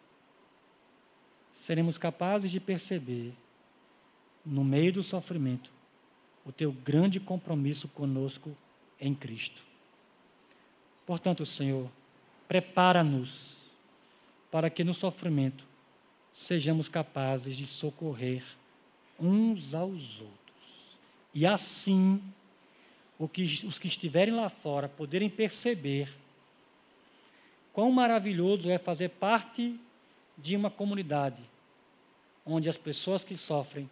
[1.52, 3.32] seremos capazes de perceber,
[4.46, 5.70] no meio do sofrimento,
[6.44, 8.56] o teu grande compromisso conosco
[9.00, 9.62] em Cristo.
[11.06, 11.90] Portanto, Senhor,
[12.48, 13.56] prepara-nos
[14.50, 15.64] para que no sofrimento
[16.34, 18.44] sejamos capazes de socorrer
[19.18, 20.34] uns aos outros.
[21.32, 22.22] E assim,
[23.18, 26.12] os que estiverem lá fora poderem perceber
[27.72, 29.78] quão maravilhoso é fazer parte
[30.36, 31.42] de uma comunidade
[32.44, 33.88] onde as pessoas que sofrem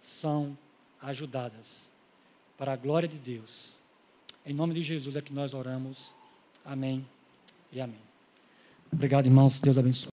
[0.00, 0.56] são
[1.00, 1.88] ajudadas
[2.56, 3.78] para a glória de Deus
[4.48, 6.10] em nome de Jesus é que nós oramos.
[6.64, 7.06] Amém
[7.72, 8.00] e amém.
[8.92, 9.60] Obrigado, irmãos.
[9.60, 10.06] Deus abençoe.